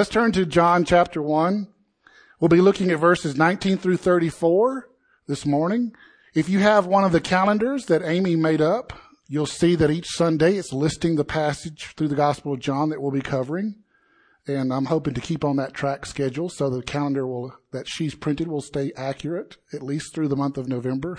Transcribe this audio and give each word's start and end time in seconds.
Let's 0.00 0.08
turn 0.08 0.32
to 0.32 0.46
John 0.46 0.86
chapter 0.86 1.20
1. 1.20 1.68
We'll 2.40 2.48
be 2.48 2.62
looking 2.62 2.90
at 2.90 2.98
verses 2.98 3.36
19 3.36 3.76
through 3.76 3.98
34 3.98 4.88
this 5.26 5.44
morning. 5.44 5.92
If 6.32 6.48
you 6.48 6.60
have 6.60 6.86
one 6.86 7.04
of 7.04 7.12
the 7.12 7.20
calendars 7.20 7.84
that 7.84 8.00
Amy 8.02 8.34
made 8.34 8.62
up, 8.62 8.94
you'll 9.28 9.44
see 9.44 9.74
that 9.74 9.90
each 9.90 10.08
Sunday 10.08 10.54
it's 10.54 10.72
listing 10.72 11.16
the 11.16 11.24
passage 11.26 11.92
through 11.98 12.08
the 12.08 12.14
Gospel 12.14 12.54
of 12.54 12.60
John 12.60 12.88
that 12.88 13.02
we'll 13.02 13.10
be 13.10 13.20
covering. 13.20 13.74
And 14.46 14.72
I'm 14.72 14.86
hoping 14.86 15.12
to 15.12 15.20
keep 15.20 15.44
on 15.44 15.56
that 15.56 15.74
track 15.74 16.06
schedule 16.06 16.48
so 16.48 16.70
the 16.70 16.80
calendar 16.80 17.26
will, 17.26 17.52
that 17.72 17.86
she's 17.86 18.14
printed 18.14 18.48
will 18.48 18.62
stay 18.62 18.92
accurate 18.96 19.58
at 19.70 19.82
least 19.82 20.14
through 20.14 20.28
the 20.28 20.34
month 20.34 20.56
of 20.56 20.66
November. 20.66 21.18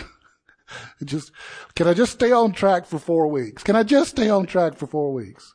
just, 1.06 1.31
can 1.75 1.88
I 1.88 1.94
just 1.94 2.13
stay 2.13 2.31
on 2.31 2.52
track 2.52 2.88
for 2.88 2.97
four 2.97 3.28
weeks? 3.28 3.61
Can 3.61 3.75
I 3.75 3.84
just 3.84 4.09
stay 4.09 4.28
on 4.28 4.47
track 4.47 4.75
for 4.75 4.88
four 4.88 5.13
weeks? 5.13 5.53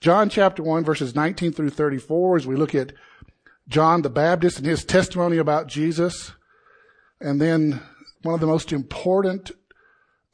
John 0.00 0.28
chapter 0.28 0.62
1 0.62 0.84
verses 0.84 1.14
19 1.14 1.52
through 1.52 1.70
34 1.70 2.36
as 2.36 2.46
we 2.46 2.56
look 2.56 2.74
at 2.74 2.92
John 3.68 4.02
the 4.02 4.10
Baptist 4.10 4.58
and 4.58 4.66
his 4.66 4.84
testimony 4.84 5.38
about 5.38 5.66
Jesus. 5.66 6.32
And 7.20 7.40
then 7.40 7.80
one 8.22 8.34
of 8.34 8.40
the 8.40 8.46
most 8.46 8.72
important 8.72 9.50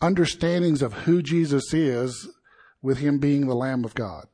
understandings 0.00 0.82
of 0.82 0.92
who 0.92 1.22
Jesus 1.22 1.72
is 1.72 2.28
with 2.82 2.98
him 2.98 3.18
being 3.18 3.46
the 3.46 3.54
Lamb 3.54 3.84
of 3.84 3.94
God. 3.94 4.26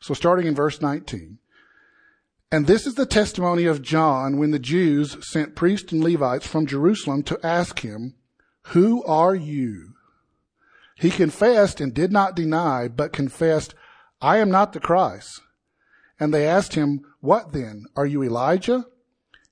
So 0.00 0.14
starting 0.14 0.46
in 0.46 0.54
verse 0.54 0.80
19. 0.80 1.38
And 2.50 2.66
this 2.66 2.86
is 2.86 2.94
the 2.94 3.06
testimony 3.06 3.64
of 3.64 3.82
John 3.82 4.36
when 4.36 4.50
the 4.50 4.58
Jews 4.58 5.16
sent 5.26 5.56
priests 5.56 5.90
and 5.90 6.04
Levites 6.04 6.46
from 6.46 6.66
Jerusalem 6.66 7.22
to 7.24 7.40
ask 7.42 7.80
him, 7.80 8.14
Who 8.68 9.02
are 9.04 9.34
you? 9.34 9.94
He 10.96 11.10
confessed 11.10 11.80
and 11.80 11.94
did 11.94 12.12
not 12.12 12.36
deny, 12.36 12.88
but 12.88 13.12
confessed, 13.12 13.74
I 14.20 14.38
am 14.38 14.50
not 14.50 14.72
the 14.72 14.80
Christ. 14.80 15.40
And 16.20 16.32
they 16.32 16.46
asked 16.46 16.74
him, 16.74 17.04
What 17.20 17.52
then? 17.52 17.86
Are 17.96 18.06
you 18.06 18.22
Elijah? 18.22 18.86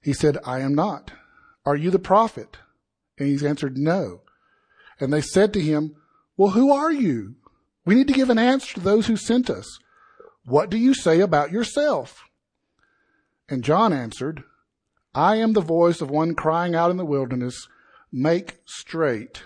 He 0.00 0.12
said, 0.12 0.38
I 0.44 0.60
am 0.60 0.74
not. 0.74 1.12
Are 1.66 1.76
you 1.76 1.90
the 1.90 1.98
prophet? 1.98 2.58
And 3.18 3.28
he 3.28 3.46
answered, 3.46 3.76
No. 3.76 4.22
And 4.98 5.12
they 5.12 5.20
said 5.20 5.52
to 5.54 5.60
him, 5.60 5.96
Well, 6.36 6.50
who 6.50 6.70
are 6.70 6.92
you? 6.92 7.36
We 7.84 7.94
need 7.94 8.08
to 8.08 8.14
give 8.14 8.30
an 8.30 8.38
answer 8.38 8.74
to 8.74 8.80
those 8.80 9.06
who 9.06 9.16
sent 9.16 9.50
us. 9.50 9.78
What 10.44 10.70
do 10.70 10.76
you 10.76 10.94
say 10.94 11.20
about 11.20 11.50
yourself? 11.50 12.22
And 13.48 13.64
John 13.64 13.92
answered, 13.92 14.44
I 15.14 15.36
am 15.36 15.54
the 15.54 15.60
voice 15.60 16.00
of 16.00 16.10
one 16.10 16.34
crying 16.34 16.74
out 16.74 16.90
in 16.90 16.96
the 16.96 17.04
wilderness, 17.04 17.66
make 18.12 18.58
straight 18.64 19.42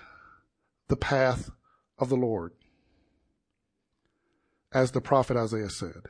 the 0.88 0.96
path 0.96 1.50
of 1.98 2.08
the 2.08 2.16
Lord, 2.16 2.52
as 4.72 4.90
the 4.90 5.00
prophet 5.00 5.36
Isaiah 5.36 5.70
said. 5.70 6.02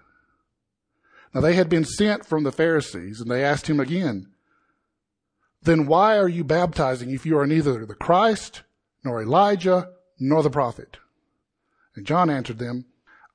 Now 1.34 1.40
they 1.40 1.54
had 1.54 1.68
been 1.68 1.84
sent 1.84 2.24
from 2.24 2.44
the 2.44 2.52
Pharisees, 2.52 3.20
and 3.20 3.30
they 3.30 3.44
asked 3.44 3.68
him 3.68 3.80
again, 3.80 4.28
Then 5.62 5.86
why 5.86 6.16
are 6.18 6.28
you 6.28 6.44
baptizing 6.44 7.10
if 7.10 7.26
you 7.26 7.38
are 7.38 7.46
neither 7.46 7.84
the 7.84 7.94
Christ, 7.94 8.62
nor 9.04 9.20
Elijah, 9.20 9.90
nor 10.18 10.42
the 10.42 10.50
prophet? 10.50 10.98
And 11.96 12.06
John 12.06 12.30
answered 12.30 12.58
them, 12.58 12.86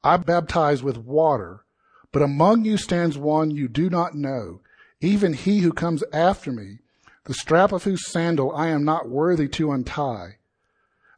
I 0.04 0.18
baptize 0.18 0.82
with 0.82 0.98
water 0.98 1.66
but 2.12 2.22
among 2.22 2.66
you 2.66 2.78
stands 2.78 3.18
one 3.18 3.52
you 3.52 3.68
do 3.68 3.90
not 3.90 4.16
know, 4.16 4.62
even 5.00 5.34
he 5.34 5.60
who 5.60 5.72
comes 5.72 6.04
after 6.12 6.52
me, 6.52 6.80
the 7.26 7.34
strap 7.34 7.72
of 7.72 7.84
whose 7.84 8.08
sandal 8.08 8.56
I 8.56 8.70
am 8.70 8.84
not 8.84 9.10
worthy 9.10 9.48
to 9.50 9.72
untie. 9.72 10.38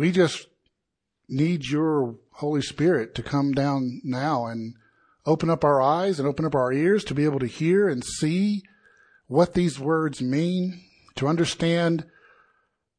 we 0.00 0.10
just 0.10 0.46
need 1.28 1.66
your 1.66 2.16
Holy 2.30 2.62
Spirit 2.62 3.14
to 3.16 3.22
come 3.22 3.52
down 3.52 4.00
now 4.02 4.46
and 4.46 4.72
open 5.26 5.50
up 5.50 5.62
our 5.62 5.82
eyes 5.82 6.18
and 6.18 6.26
open 6.26 6.46
up 6.46 6.54
our 6.54 6.72
ears 6.72 7.04
to 7.04 7.14
be 7.14 7.26
able 7.26 7.38
to 7.38 7.46
hear 7.46 7.86
and 7.86 8.02
see 8.02 8.62
what 9.26 9.52
these 9.52 9.78
words 9.78 10.22
mean, 10.22 10.80
to 11.16 11.28
understand 11.28 12.06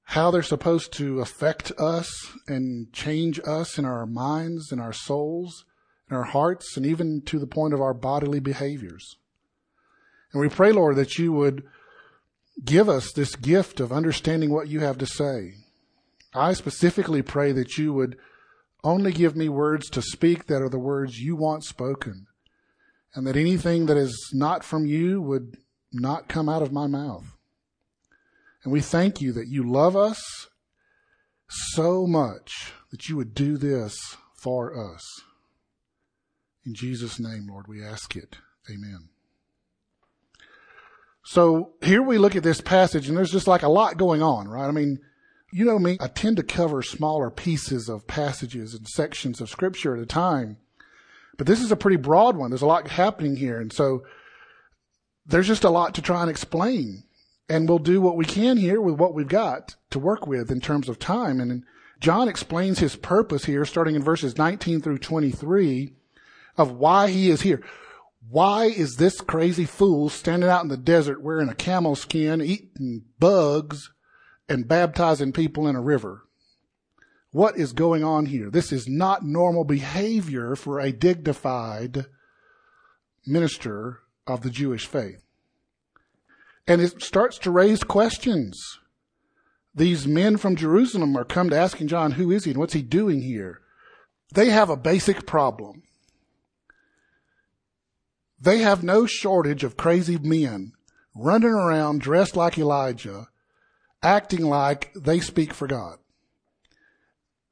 how 0.03 0.29
they're 0.29 0.43
supposed 0.43 0.93
to 0.93 1.21
affect 1.21 1.71
us 1.79 2.33
and 2.47 2.93
change 2.93 3.39
us 3.47 3.79
in 3.79 3.85
our 3.85 4.05
minds 4.05 4.71
and 4.71 4.79
our 4.79 4.93
souls 4.93 5.65
in 6.07 6.15
our 6.15 6.25
hearts 6.25 6.77
and 6.77 6.85
even 6.85 7.23
to 7.23 7.39
the 7.39 7.47
point 7.47 7.73
of 7.73 7.81
our 7.81 7.95
bodily 7.95 8.39
behaviors. 8.39 9.17
And 10.33 10.39
we 10.39 10.49
pray, 10.49 10.71
Lord, 10.71 10.97
that 10.97 11.17
you 11.17 11.33
would 11.33 11.63
give 12.63 12.87
us 12.87 13.11
this 13.11 13.35
gift 13.35 13.79
of 13.79 13.91
understanding 13.91 14.51
what 14.51 14.67
you 14.67 14.81
have 14.81 14.99
to 14.99 15.07
say. 15.07 15.55
I 16.33 16.53
specifically 16.53 17.21
pray 17.21 17.51
that 17.51 17.77
you 17.77 17.93
would 17.93 18.17
only 18.83 19.11
give 19.11 19.35
me 19.35 19.49
words 19.49 19.89
to 19.91 20.01
speak 20.01 20.47
that 20.47 20.61
are 20.61 20.69
the 20.69 20.79
words 20.79 21.19
you 21.19 21.35
want 21.35 21.63
spoken, 21.63 22.27
and 23.13 23.27
that 23.27 23.35
anything 23.35 23.85
that 23.87 23.97
is 23.97 24.31
not 24.33 24.63
from 24.63 24.85
you 24.85 25.21
would 25.21 25.57
not 25.91 26.27
come 26.27 26.47
out 26.47 26.61
of 26.61 26.71
my 26.71 26.87
mouth. 26.87 27.35
And 28.63 28.71
we 28.71 28.81
thank 28.81 29.21
you 29.21 29.33
that 29.33 29.47
you 29.47 29.69
love 29.69 29.95
us 29.95 30.47
so 31.49 32.07
much 32.07 32.73
that 32.91 33.09
you 33.09 33.17
would 33.17 33.33
do 33.33 33.57
this 33.57 34.17
for 34.41 34.95
us. 34.95 35.03
In 36.65 36.73
Jesus' 36.73 37.19
name, 37.19 37.47
Lord, 37.49 37.67
we 37.67 37.83
ask 37.83 38.15
it. 38.15 38.37
Amen. 38.69 39.09
So 41.23 41.73
here 41.81 42.01
we 42.01 42.17
look 42.17 42.35
at 42.35 42.43
this 42.43 42.61
passage 42.61 43.07
and 43.07 43.17
there's 43.17 43.31
just 43.31 43.47
like 43.47 43.63
a 43.63 43.69
lot 43.69 43.97
going 43.97 44.21
on, 44.21 44.47
right? 44.47 44.67
I 44.67 44.71
mean, 44.71 44.99
you 45.51 45.65
know 45.65 45.79
me, 45.79 45.97
I 45.99 46.07
tend 46.07 46.37
to 46.37 46.43
cover 46.43 46.81
smaller 46.81 47.29
pieces 47.29 47.89
of 47.89 48.07
passages 48.07 48.73
and 48.73 48.87
sections 48.87 49.41
of 49.41 49.49
scripture 49.49 49.95
at 49.95 50.01
a 50.01 50.05
time. 50.05 50.57
But 51.37 51.47
this 51.47 51.61
is 51.61 51.71
a 51.71 51.77
pretty 51.77 51.97
broad 51.97 52.35
one. 52.35 52.51
There's 52.51 52.61
a 52.61 52.67
lot 52.67 52.87
happening 52.87 53.35
here. 53.35 53.59
And 53.59 53.71
so 53.71 54.03
there's 55.25 55.47
just 55.47 55.63
a 55.63 55.69
lot 55.69 55.95
to 55.95 56.01
try 56.01 56.21
and 56.21 56.29
explain. 56.29 57.03
And 57.49 57.67
we'll 57.67 57.79
do 57.79 57.99
what 57.99 58.15
we 58.15 58.25
can 58.25 58.57
here 58.57 58.79
with 58.79 58.95
what 58.95 59.13
we've 59.13 59.27
got 59.27 59.75
to 59.89 59.99
work 59.99 60.25
with 60.25 60.51
in 60.51 60.61
terms 60.61 60.87
of 60.87 60.99
time. 60.99 61.39
And 61.39 61.63
John 61.99 62.27
explains 62.27 62.79
his 62.79 62.95
purpose 62.95 63.45
here, 63.45 63.65
starting 63.65 63.95
in 63.95 64.03
verses 64.03 64.37
19 64.37 64.81
through 64.81 64.99
23 64.99 65.93
of 66.57 66.71
why 66.71 67.09
he 67.09 67.29
is 67.29 67.41
here. 67.41 67.61
Why 68.29 68.65
is 68.65 68.95
this 68.95 69.19
crazy 69.19 69.65
fool 69.65 70.09
standing 70.09 70.49
out 70.49 70.63
in 70.63 70.69
the 70.69 70.77
desert 70.77 71.21
wearing 71.21 71.49
a 71.49 71.55
camel 71.55 71.95
skin, 71.95 72.41
eating 72.41 73.03
bugs, 73.19 73.91
and 74.49 74.67
baptizing 74.67 75.31
people 75.31 75.67
in 75.67 75.75
a 75.75 75.81
river? 75.81 76.23
What 77.31 77.57
is 77.57 77.71
going 77.71 78.03
on 78.03 78.25
here? 78.25 78.49
This 78.49 78.71
is 78.71 78.87
not 78.87 79.23
normal 79.23 79.63
behavior 79.63 80.55
for 80.55 80.79
a 80.79 80.91
dignified 80.91 82.05
minister 83.25 83.99
of 84.27 84.41
the 84.41 84.49
Jewish 84.49 84.85
faith. 84.85 85.23
And 86.67 86.81
it 86.81 87.01
starts 87.01 87.37
to 87.39 87.51
raise 87.51 87.83
questions. 87.83 88.79
These 89.73 90.07
men 90.07 90.37
from 90.37 90.57
Jerusalem 90.57 91.15
are 91.17 91.23
come 91.23 91.49
to 91.49 91.57
asking 91.57 91.87
John, 91.87 92.11
who 92.11 92.31
is 92.31 92.43
he 92.43 92.51
and 92.51 92.59
what's 92.59 92.73
he 92.73 92.81
doing 92.81 93.21
here? 93.21 93.61
They 94.33 94.49
have 94.49 94.69
a 94.69 94.77
basic 94.77 95.25
problem. 95.25 95.83
They 98.39 98.59
have 98.59 98.83
no 98.83 99.05
shortage 99.05 99.63
of 99.63 99.77
crazy 99.77 100.17
men 100.17 100.73
running 101.15 101.51
around 101.51 102.01
dressed 102.01 102.35
like 102.35 102.57
Elijah, 102.57 103.27
acting 104.03 104.45
like 104.45 104.91
they 104.95 105.19
speak 105.19 105.53
for 105.53 105.67
God. 105.67 105.97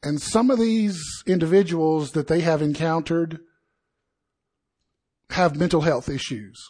And 0.01 0.21
some 0.21 0.49
of 0.49 0.59
these 0.59 1.01
individuals 1.27 2.11
that 2.11 2.27
they 2.27 2.41
have 2.41 2.61
encountered 2.61 3.39
have 5.31 5.55
mental 5.55 5.81
health 5.81 6.09
issues. 6.09 6.69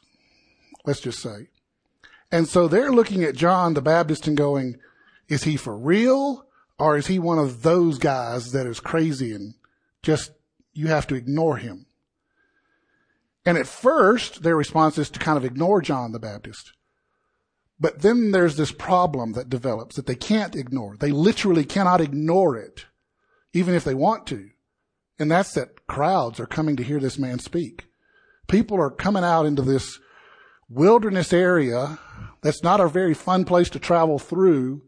Let's 0.86 1.00
just 1.00 1.20
say. 1.20 1.50
And 2.32 2.48
so 2.48 2.68
they're 2.68 2.92
looking 2.92 3.24
at 3.24 3.36
John 3.36 3.74
the 3.74 3.82
Baptist 3.82 4.28
and 4.28 4.36
going, 4.36 4.78
is 5.28 5.44
he 5.44 5.56
for 5.56 5.78
real? 5.78 6.46
Or 6.78 6.98
is 6.98 7.08
he 7.08 7.20
one 7.20 7.40
of 7.40 7.62
those 7.62 8.00
guys 8.00 8.52
that 8.52 8.66
is 8.66 8.80
crazy 8.80 9.34
and 9.34 9.54
just, 10.02 10.32
you 10.74 10.88
have 10.88 11.08
to 11.08 11.16
ignore 11.16 11.58
him? 11.58 11.86
And 13.46 13.58
at 13.58 13.68
first, 13.68 14.44
their 14.44 14.56
response 14.56 14.98
is 14.98 15.10
to 15.12 15.20
kind 15.20 15.38
of 15.38 15.46
ignore 15.46 15.82
John 15.82 16.12
the 16.12 16.20
Baptist. 16.20 16.74
But 17.80 18.02
then 18.02 18.32
there's 18.32 18.58
this 18.58 18.72
problem 18.72 19.34
that 19.34 19.50
develops 19.50 19.96
that 19.96 20.06
they 20.06 20.16
can't 20.16 20.56
ignore. 20.56 20.98
They 20.98 21.12
literally 21.12 21.64
cannot 21.64 22.02
ignore 22.02 22.58
it, 22.58 22.86
even 23.54 23.74
if 23.74 23.84
they 23.84 23.94
want 23.94 24.28
to. 24.28 24.50
And 25.18 25.32
that's 25.32 25.54
that 25.54 25.88
crowds 25.88 26.40
are 26.40 26.46
coming 26.46 26.76
to 26.76 26.84
hear 26.84 27.00
this 27.00 27.18
man 27.18 27.40
speak. 27.40 27.86
People 28.48 28.82
are 28.82 28.90
coming 28.90 29.24
out 29.24 29.46
into 29.46 29.62
this 29.62 30.00
wilderness 30.70 31.32
area 31.34 32.00
that's 32.42 32.64
not 32.64 32.80
a 32.80 32.88
very 32.88 33.14
fun 33.14 33.46
place 33.46 33.70
to 33.72 33.80
travel 33.80 34.20
through 34.20 34.82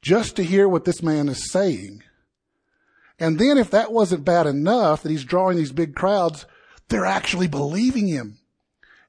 just 0.00 0.36
to 0.36 0.42
hear 0.42 0.68
what 0.68 0.84
this 0.84 1.02
man 1.02 1.28
is 1.28 1.50
saying. 1.50 2.02
And 3.18 3.38
then 3.38 3.56
if 3.56 3.70
that 3.70 3.92
wasn't 3.92 4.24
bad 4.24 4.46
enough 4.46 5.02
that 5.02 5.10
he's 5.10 5.24
drawing 5.24 5.56
these 5.56 5.72
big 5.72 5.94
crowds, 5.94 6.44
they're 6.88 7.06
actually 7.06 7.46
believing 7.46 8.08
him 8.08 8.38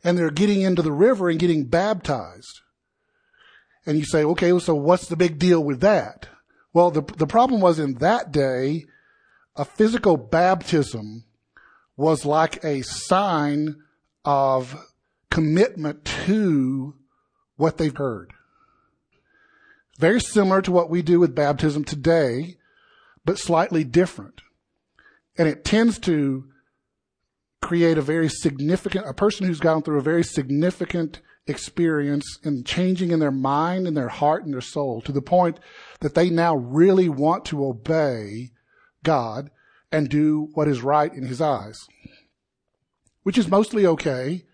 and 0.03 0.17
they're 0.17 0.29
getting 0.29 0.61
into 0.61 0.81
the 0.81 0.91
river 0.91 1.29
and 1.29 1.39
getting 1.39 1.65
baptized. 1.65 2.61
And 3.85 3.97
you 3.97 4.05
say, 4.05 4.23
okay, 4.23 4.57
so 4.59 4.75
what's 4.75 5.07
the 5.07 5.15
big 5.15 5.39
deal 5.39 5.63
with 5.63 5.81
that? 5.81 6.27
Well, 6.73 6.89
the, 6.89 7.01
the 7.01 7.27
problem 7.27 7.61
was 7.61 7.79
in 7.79 7.95
that 7.95 8.31
day, 8.31 8.85
a 9.55 9.65
physical 9.65 10.17
baptism 10.17 11.25
was 11.95 12.25
like 12.25 12.63
a 12.63 12.81
sign 12.81 13.75
of 14.25 14.75
commitment 15.29 16.05
to 16.05 16.95
what 17.55 17.77
they've 17.77 17.95
heard. 17.95 18.33
Very 19.99 20.19
similar 20.19 20.61
to 20.63 20.71
what 20.71 20.89
we 20.89 21.01
do 21.01 21.19
with 21.19 21.35
baptism 21.35 21.83
today, 21.83 22.57
but 23.25 23.37
slightly 23.37 23.83
different. 23.83 24.41
And 25.37 25.47
it 25.47 25.63
tends 25.63 25.99
to 25.99 26.45
create 27.61 27.97
a 27.97 28.01
very 28.01 28.29
significant, 28.29 29.07
a 29.07 29.13
person 29.13 29.45
who's 29.45 29.59
gone 29.59 29.83
through 29.83 29.99
a 29.99 30.03
very 30.03 30.23
significant 30.23 31.21
experience 31.47 32.39
and 32.43 32.65
changing 32.65 33.11
in 33.11 33.19
their 33.19 33.31
mind 33.31 33.87
and 33.87 33.97
their 33.97 34.09
heart 34.09 34.45
and 34.45 34.53
their 34.53 34.61
soul 34.61 35.01
to 35.01 35.11
the 35.11 35.21
point 35.21 35.59
that 35.99 36.15
they 36.15 36.29
now 36.29 36.55
really 36.55 37.09
want 37.09 37.45
to 37.45 37.65
obey 37.65 38.51
God 39.03 39.51
and 39.91 40.09
do 40.09 40.49
what 40.53 40.67
is 40.67 40.81
right 40.81 41.13
in 41.13 41.25
his 41.25 41.41
eyes, 41.41 41.77
which 43.23 43.37
is 43.37 43.47
mostly 43.47 43.85
okay. 43.85 44.45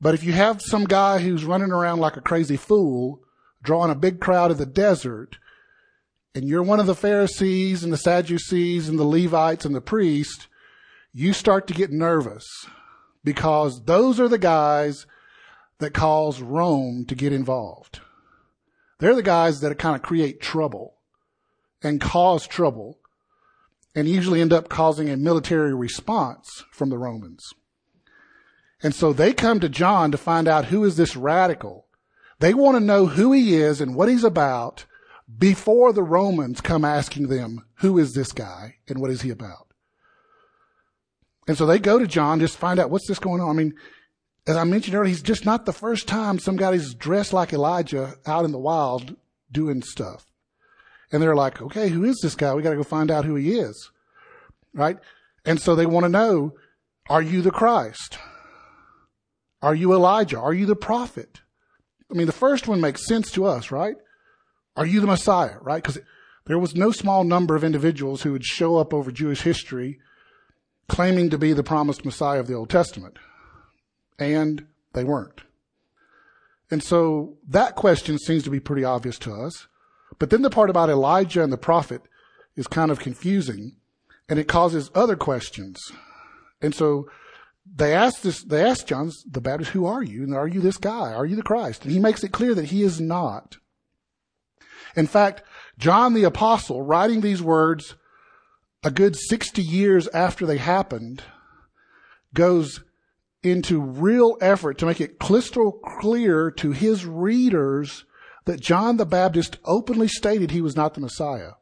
But 0.00 0.14
if 0.14 0.22
you 0.22 0.32
have 0.32 0.60
some 0.60 0.84
guy 0.84 1.18
who's 1.18 1.44
running 1.44 1.72
around 1.72 2.00
like 2.00 2.16
a 2.16 2.22
crazy 2.22 2.56
fool, 2.56 3.22
drawing 3.62 3.90
a 3.90 3.96
big 3.96 4.20
crowd 4.20 4.50
of 4.50 4.58
the 4.58 4.66
desert, 4.66 5.38
and 6.34 6.46
you're 6.46 6.62
one 6.62 6.80
of 6.80 6.86
the 6.86 6.94
Pharisees 6.94 7.82
and 7.82 7.90
the 7.90 7.96
Sadducees 7.96 8.90
and 8.90 8.98
the 8.98 9.04
Levites 9.04 9.64
and 9.64 9.74
the 9.74 9.80
priests, 9.80 10.48
you 11.14 11.32
start 11.32 11.66
to 11.66 11.74
get 11.74 11.90
nervous 11.90 12.46
because 13.24 13.84
those 13.84 14.20
are 14.20 14.28
the 14.28 14.38
guys 14.38 15.06
that 15.78 15.94
cause 15.94 16.40
Rome 16.40 17.04
to 17.06 17.14
get 17.14 17.32
involved. 17.32 18.00
They're 18.98 19.14
the 19.14 19.22
guys 19.22 19.60
that 19.60 19.78
kind 19.78 19.96
of 19.96 20.02
create 20.02 20.40
trouble 20.40 20.94
and 21.82 22.00
cause 22.00 22.46
trouble 22.46 22.98
and 23.94 24.08
usually 24.08 24.40
end 24.40 24.52
up 24.52 24.68
causing 24.68 25.08
a 25.08 25.16
military 25.16 25.74
response 25.74 26.64
from 26.70 26.90
the 26.90 26.98
Romans. 26.98 27.52
And 28.82 28.94
so 28.94 29.12
they 29.12 29.32
come 29.32 29.60
to 29.60 29.68
John 29.68 30.10
to 30.12 30.18
find 30.18 30.46
out 30.46 30.66
who 30.66 30.84
is 30.84 30.96
this 30.96 31.16
radical. 31.16 31.86
They 32.38 32.52
want 32.52 32.76
to 32.76 32.84
know 32.84 33.06
who 33.06 33.32
he 33.32 33.54
is 33.54 33.80
and 33.80 33.94
what 33.94 34.08
he's 34.08 34.24
about 34.24 34.84
before 35.38 35.92
the 35.92 36.02
Romans 36.02 36.60
come 36.60 36.84
asking 36.84 37.28
them, 37.28 37.64
who 37.76 37.98
is 37.98 38.14
this 38.14 38.32
guy 38.32 38.76
and 38.88 39.00
what 39.00 39.10
is 39.10 39.22
he 39.22 39.30
about? 39.30 39.66
And 41.48 41.56
so 41.56 41.64
they 41.64 41.78
go 41.78 41.98
to 41.98 42.06
John 42.06 42.40
just 42.40 42.54
to 42.54 42.60
find 42.60 42.78
out 42.78 42.90
what's 42.90 43.08
this 43.08 43.18
going 43.18 43.40
on. 43.40 43.50
I 43.50 43.52
mean, 43.52 43.74
as 44.46 44.56
I 44.56 44.64
mentioned 44.64 44.94
earlier, 44.94 45.08
he's 45.08 45.22
just 45.22 45.44
not 45.44 45.66
the 45.66 45.72
first 45.72 46.06
time 46.06 46.38
some 46.38 46.56
guy's 46.56 46.94
dressed 46.94 47.32
like 47.32 47.52
Elijah 47.52 48.14
out 48.26 48.44
in 48.44 48.52
the 48.52 48.58
wild 48.58 49.16
doing 49.50 49.82
stuff. 49.82 50.26
And 51.10 51.22
they're 51.22 51.34
like, 51.34 51.60
okay, 51.60 51.88
who 51.88 52.04
is 52.04 52.18
this 52.22 52.34
guy? 52.34 52.54
We 52.54 52.62
got 52.62 52.70
to 52.70 52.76
go 52.76 52.84
find 52.84 53.10
out 53.10 53.24
who 53.24 53.34
he 53.34 53.58
is. 53.58 53.90
Right? 54.72 54.98
And 55.44 55.60
so 55.60 55.74
they 55.74 55.86
want 55.86 56.04
to 56.04 56.08
know, 56.08 56.54
are 57.08 57.22
you 57.22 57.42
the 57.42 57.50
Christ? 57.50 58.18
Are 59.62 59.74
you 59.74 59.92
Elijah? 59.92 60.38
Are 60.38 60.54
you 60.54 60.66
the 60.66 60.76
prophet? 60.76 61.40
I 62.10 62.14
mean, 62.14 62.26
the 62.26 62.32
first 62.32 62.68
one 62.68 62.80
makes 62.80 63.06
sense 63.06 63.30
to 63.32 63.46
us, 63.46 63.70
right? 63.70 63.96
Are 64.76 64.86
you 64.86 65.00
the 65.00 65.06
Messiah, 65.06 65.56
right? 65.60 65.82
Because 65.82 65.98
there 66.46 66.58
was 66.58 66.76
no 66.76 66.92
small 66.92 67.24
number 67.24 67.56
of 67.56 67.64
individuals 67.64 68.22
who 68.22 68.32
would 68.32 68.44
show 68.44 68.76
up 68.76 68.94
over 68.94 69.10
Jewish 69.10 69.42
history 69.42 69.98
claiming 70.88 71.30
to 71.30 71.38
be 71.38 71.52
the 71.52 71.64
promised 71.64 72.04
Messiah 72.04 72.38
of 72.38 72.46
the 72.46 72.54
Old 72.54 72.70
Testament 72.70 73.18
and 74.18 74.66
they 74.92 75.04
weren't. 75.04 75.42
And 76.70 76.82
so 76.82 77.36
that 77.48 77.76
question 77.76 78.18
seems 78.18 78.42
to 78.44 78.50
be 78.50 78.60
pretty 78.60 78.84
obvious 78.84 79.18
to 79.20 79.32
us. 79.32 79.68
But 80.18 80.30
then 80.30 80.42
the 80.42 80.50
part 80.50 80.70
about 80.70 80.90
Elijah 80.90 81.42
and 81.42 81.52
the 81.52 81.58
prophet 81.58 82.02
is 82.56 82.66
kind 82.66 82.90
of 82.90 82.98
confusing 82.98 83.76
and 84.28 84.38
it 84.38 84.48
causes 84.48 84.90
other 84.94 85.16
questions. 85.16 85.80
And 86.60 86.74
so 86.74 87.08
they 87.74 87.94
ask 87.94 88.22
this, 88.22 88.42
they 88.42 88.64
ask 88.64 88.86
John 88.86 89.12
the 89.30 89.40
Baptist, 89.40 89.72
who 89.72 89.86
are 89.86 90.02
you? 90.02 90.22
And 90.22 90.34
are 90.34 90.48
you 90.48 90.60
this 90.60 90.78
guy? 90.78 91.12
Are 91.12 91.26
you 91.26 91.36
the 91.36 91.42
Christ? 91.42 91.84
And 91.84 91.92
he 91.92 91.98
makes 91.98 92.24
it 92.24 92.32
clear 92.32 92.54
that 92.54 92.66
he 92.66 92.82
is 92.82 93.00
not. 93.00 93.58
In 94.96 95.06
fact, 95.06 95.42
John 95.78 96.14
the 96.14 96.24
apostle 96.24 96.82
writing 96.82 97.20
these 97.20 97.42
words 97.42 97.94
a 98.82 98.90
good 98.90 99.16
60 99.16 99.62
years 99.62 100.08
after 100.08 100.46
they 100.46 100.58
happened 100.58 101.22
goes 102.32 102.82
into 103.46 103.80
real 103.80 104.36
effort 104.40 104.78
to 104.78 104.86
make 104.86 105.00
it 105.00 105.18
crystal 105.18 105.72
clear 105.72 106.50
to 106.50 106.72
his 106.72 107.04
readers 107.06 108.04
that 108.44 108.60
John 108.60 108.96
the 108.96 109.06
Baptist 109.06 109.58
openly 109.64 110.08
stated 110.08 110.50
he 110.50 110.60
was 110.60 110.76
not 110.76 110.94
the 110.94 111.00
Messiah. 111.00 111.52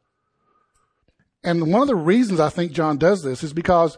And 1.43 1.71
one 1.71 1.81
of 1.81 1.87
the 1.87 1.95
reasons 1.95 2.39
I 2.39 2.49
think 2.49 2.71
John 2.71 2.97
does 2.97 3.23
this 3.23 3.43
is 3.43 3.53
because 3.53 3.97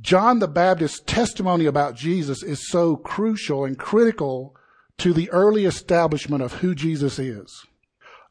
John 0.00 0.38
the 0.38 0.48
Baptist's 0.48 1.00
testimony 1.00 1.66
about 1.66 1.96
Jesus 1.96 2.42
is 2.42 2.68
so 2.68 2.96
crucial 2.96 3.64
and 3.64 3.78
critical 3.78 4.54
to 4.98 5.12
the 5.12 5.30
early 5.30 5.64
establishment 5.64 6.42
of 6.42 6.54
who 6.54 6.74
Jesus 6.74 7.18
is. 7.18 7.64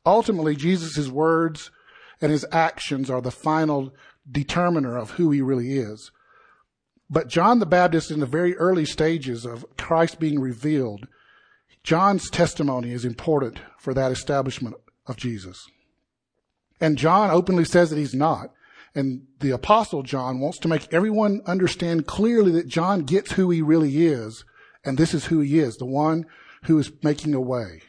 Ultimately, 0.06 0.56
Jesus' 0.56 1.10
words 1.10 1.72
and 2.22 2.32
his 2.32 2.46
actions 2.52 3.10
are 3.10 3.22
the 3.22 3.32
final 3.32 3.94
determiner 4.30 4.98
of 4.98 5.12
who 5.12 5.32
he 5.32 5.42
really 5.42 5.78
is. 5.78 6.12
But 7.14 7.28
John 7.28 7.60
the 7.60 7.68
Baptist, 7.68 8.10
in 8.10 8.22
the 8.22 8.26
very 8.26 8.58
early 8.58 8.86
stages 8.86 9.46
of 9.46 9.68
Christ 9.78 10.20
being 10.20 10.40
revealed, 10.40 11.08
John's 11.84 12.28
testimony 12.28 12.92
is 12.92 13.06
important 13.06 13.60
for 13.78 13.94
that 13.94 14.12
establishment 14.12 14.76
of 15.06 15.16
Jesus. 15.16 15.64
And 16.82 16.98
John 16.98 17.30
openly 17.30 17.66
says 17.66 17.92
that 17.92 18.00
he's 18.00 18.16
not. 18.16 18.52
And 18.96 19.28
the 19.42 19.52
apostle 19.52 20.02
John 20.02 20.40
wants 20.40 20.58
to 20.60 20.68
make 20.68 20.92
everyone 20.92 21.42
understand 21.46 22.08
clearly 22.08 22.52
that 22.54 22.68
John 22.68 23.02
gets 23.02 23.34
who 23.34 23.52
he 23.52 23.62
really 23.62 24.08
is. 24.08 24.44
And 24.84 24.98
this 24.98 25.14
is 25.14 25.26
who 25.26 25.42
he 25.42 25.60
is, 25.60 25.78
the 25.78 25.86
one 25.86 26.26
who 26.64 26.80
is 26.80 26.92
making 27.04 27.36
a 27.36 27.40
way. 27.40 27.84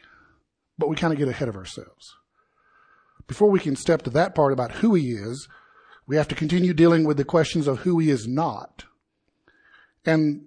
But 0.77 0.87
we 0.87 0.95
kind 0.95 1.13
of 1.13 1.17
get 1.17 1.29
ahead 1.29 1.49
of 1.49 1.55
ourselves. 1.55 2.13
Before 3.25 3.49
we 3.49 3.59
can 3.59 3.75
step 3.75 4.03
to 4.03 4.11
that 4.11 4.35
part 4.35 4.53
about 4.53 4.73
who 4.73 4.93
he 4.93 5.13
is, 5.13 5.47
we 6.05 6.15
have 6.15 6.27
to 6.27 6.35
continue 6.35 6.75
dealing 6.75 7.05
with 7.05 7.17
the 7.17 7.25
questions 7.25 7.65
of 7.65 7.79
who 7.79 7.97
he 7.97 8.11
is 8.11 8.27
not. 8.27 8.85
And 10.05 10.45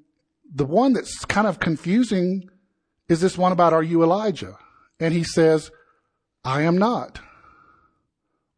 the 0.52 0.64
one 0.64 0.92
that's 0.92 1.24
kind 1.24 1.46
of 1.46 1.58
confusing 1.58 2.48
is 3.08 3.20
this 3.20 3.38
one 3.38 3.52
about, 3.52 3.72
are 3.72 3.82
you 3.82 4.02
Elijah? 4.02 4.56
And 5.00 5.14
he 5.14 5.24
says, 5.24 5.70
I 6.44 6.62
am 6.62 6.78
not. 6.78 7.20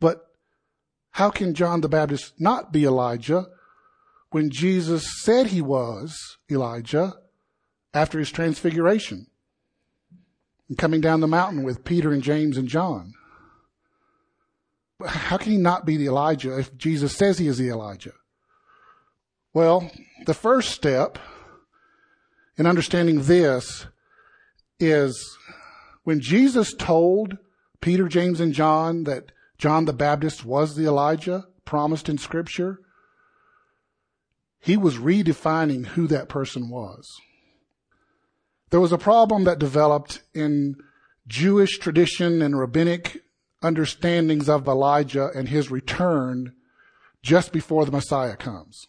But 0.01 0.27
how 1.13 1.31
can 1.31 1.55
John 1.55 1.81
the 1.81 1.89
Baptist 1.89 2.35
not 2.39 2.73
be 2.73 2.85
Elijah 2.85 3.47
when 4.31 4.51
Jesus 4.51 5.07
said 5.23 5.49
he 5.49 5.61
was 5.61 6.39
Elijah 6.51 7.15
after 7.93 8.19
his 8.19 8.31
transfiguration 8.31 9.27
and 10.69 10.79
coming 10.79 11.01
down 11.01 11.21
the 11.21 11.27
mountain 11.27 11.63
with 11.63 11.85
Peter 11.85 12.13
and 12.13 12.23
James 12.23 12.57
and 12.57 12.69
John? 12.69 13.15
How 15.05 15.39
can 15.39 15.53
he 15.53 15.59
not 15.59 15.87
be 15.87 15.97
the 15.97 16.07
Elijah 16.07 16.59
if 16.59 16.77
Jesus 16.77 17.17
says 17.17 17.39
he 17.39 17.49
is 17.49 17.59
the 17.59 17.71
Elijah? 17.71 18.13
Well, 19.53 19.91
the 20.27 20.35
first 20.35 20.71
step 20.71 21.19
in 22.57 22.67
understanding 22.67 23.23
this 23.23 23.87
is 24.79 25.37
when 26.05 26.21
Jesus 26.21 26.73
told 26.75 27.37
Peter, 27.81 28.09
James, 28.09 28.41
and 28.41 28.53
John 28.53 29.05
that 29.05 29.33
John 29.59 29.87
the 29.87 29.93
Baptist 29.93 30.45
was 30.45 30.77
the 30.77 30.87
Elijah 30.87 31.47
promised 31.65 32.09
in 32.09 32.17
Scripture, 32.17 32.79
he 34.61 34.77
was 34.77 34.99
redefining 34.99 35.87
who 35.87 36.07
that 36.07 36.29
person 36.29 36.69
was. 36.69 37.09
There 38.71 38.81
was 38.81 38.93
a 38.93 38.99
problem 38.99 39.45
that 39.45 39.59
developed 39.59 40.23
in 40.33 40.77
Jewish 41.27 41.79
tradition 41.79 42.41
and 42.41 42.59
rabbinic 42.59 43.23
understandings 43.63 44.49
of 44.49 44.69
Elijah 44.69 45.31
and 45.35 45.49
his 45.49 45.71
return 45.71 46.53
just 47.23 47.53
before 47.53 47.85
the 47.85 47.93
Messiah 47.93 48.37
comes. 48.37 48.87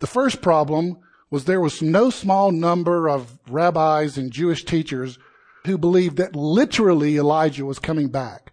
The 0.00 0.06
first 0.06 0.40
problem 0.40 0.98
was 1.30 1.44
there 1.44 1.60
was 1.60 1.82
no 1.82 2.10
small 2.10 2.50
number 2.50 3.08
of 3.08 3.38
rabbis 3.48 4.16
and 4.16 4.30
Jewish 4.30 4.64
teachers 4.64 5.18
who 5.66 5.76
believed 5.76 6.16
that 6.16 6.34
literally 6.34 7.16
Elijah 7.16 7.64
was 7.64 7.78
coming 7.78 8.08
back. 8.08 8.52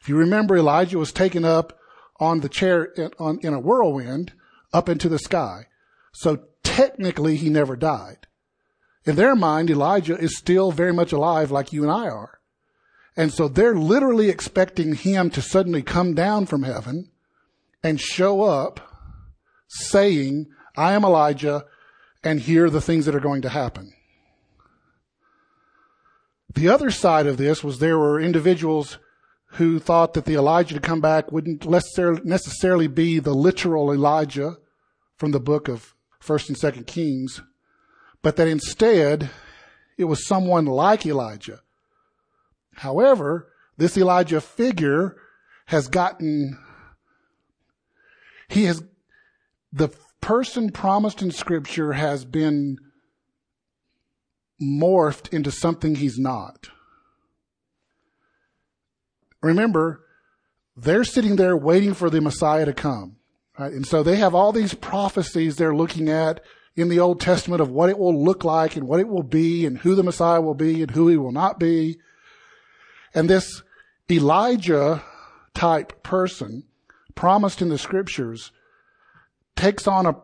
If 0.00 0.08
you 0.08 0.16
remember, 0.16 0.56
Elijah 0.56 0.98
was 0.98 1.12
taken 1.12 1.44
up 1.44 1.78
on 2.20 2.40
the 2.40 2.48
chair 2.48 2.84
in, 2.84 3.10
on, 3.18 3.38
in 3.42 3.52
a 3.52 3.60
whirlwind 3.60 4.32
up 4.72 4.88
into 4.88 5.08
the 5.08 5.18
sky. 5.18 5.66
So 6.12 6.44
technically 6.62 7.36
he 7.36 7.50
never 7.50 7.76
died. 7.76 8.26
In 9.04 9.16
their 9.16 9.36
mind, 9.36 9.68
Elijah 9.68 10.16
is 10.16 10.38
still 10.38 10.72
very 10.72 10.92
much 10.92 11.12
alive 11.12 11.50
like 11.50 11.72
you 11.72 11.82
and 11.82 11.92
I 11.92 12.08
are. 12.08 12.40
And 13.16 13.32
so 13.32 13.48
they're 13.48 13.76
literally 13.76 14.30
expecting 14.30 14.94
him 14.94 15.30
to 15.30 15.42
suddenly 15.42 15.82
come 15.82 16.14
down 16.14 16.46
from 16.46 16.62
heaven 16.62 17.10
and 17.82 18.00
show 18.00 18.42
up 18.42 18.80
saying, 19.68 20.46
I 20.76 20.92
am 20.92 21.04
Elijah 21.04 21.64
and 22.22 22.40
here 22.40 22.66
are 22.66 22.70
the 22.70 22.80
things 22.80 23.06
that 23.06 23.14
are 23.14 23.20
going 23.20 23.42
to 23.42 23.48
happen. 23.48 23.92
The 26.54 26.68
other 26.68 26.90
side 26.90 27.26
of 27.26 27.36
this 27.36 27.62
was 27.62 27.78
there 27.78 27.98
were 27.98 28.20
individuals 28.20 28.98
who 29.52 29.78
thought 29.78 30.14
that 30.14 30.24
the 30.24 30.34
Elijah 30.34 30.74
to 30.74 30.80
come 30.80 31.00
back 31.00 31.30
wouldn't 31.30 31.66
necessarily 31.68 32.88
be 32.88 33.18
the 33.18 33.34
literal 33.34 33.92
Elijah 33.92 34.56
from 35.16 35.32
the 35.32 35.40
book 35.40 35.68
of 35.68 35.94
1st 36.22 36.48
and 36.48 36.56
2nd 36.56 36.86
Kings, 36.86 37.42
but 38.22 38.36
that 38.36 38.48
instead 38.48 39.30
it 39.98 40.04
was 40.04 40.26
someone 40.26 40.64
like 40.66 41.06
Elijah. 41.06 41.60
However, 42.76 43.52
this 43.76 43.96
Elijah 43.96 44.40
figure 44.40 45.16
has 45.66 45.88
gotten, 45.88 46.58
he 48.48 48.64
has, 48.64 48.82
the 49.72 49.88
person 50.24 50.70
promised 50.70 51.20
in 51.20 51.30
scripture 51.30 51.92
has 51.92 52.24
been 52.24 52.78
morphed 54.58 55.30
into 55.34 55.50
something 55.50 55.96
he's 55.96 56.18
not. 56.18 56.70
Remember, 59.42 60.02
they're 60.74 61.04
sitting 61.04 61.36
there 61.36 61.54
waiting 61.54 61.92
for 61.92 62.08
the 62.08 62.22
Messiah 62.22 62.64
to 62.64 62.72
come. 62.72 63.16
Right? 63.58 63.74
And 63.74 63.86
so 63.86 64.02
they 64.02 64.16
have 64.16 64.34
all 64.34 64.50
these 64.50 64.72
prophecies 64.72 65.56
they're 65.56 65.76
looking 65.76 66.08
at 66.08 66.40
in 66.74 66.88
the 66.88 67.00
Old 67.00 67.20
Testament 67.20 67.60
of 67.60 67.68
what 67.68 67.90
it 67.90 67.98
will 67.98 68.24
look 68.24 68.44
like 68.44 68.76
and 68.76 68.88
what 68.88 69.00
it 69.00 69.08
will 69.08 69.22
be 69.22 69.66
and 69.66 69.76
who 69.76 69.94
the 69.94 70.02
Messiah 70.02 70.40
will 70.40 70.54
be 70.54 70.80
and 70.80 70.90
who 70.90 71.08
he 71.08 71.18
will 71.18 71.32
not 71.32 71.60
be. 71.60 71.98
And 73.12 73.28
this 73.28 73.62
Elijah 74.10 75.02
type 75.52 76.02
person 76.02 76.64
promised 77.14 77.60
in 77.60 77.68
the 77.68 77.76
scriptures 77.76 78.52
takes 79.56 79.86
on 79.86 80.06
a 80.06 80.16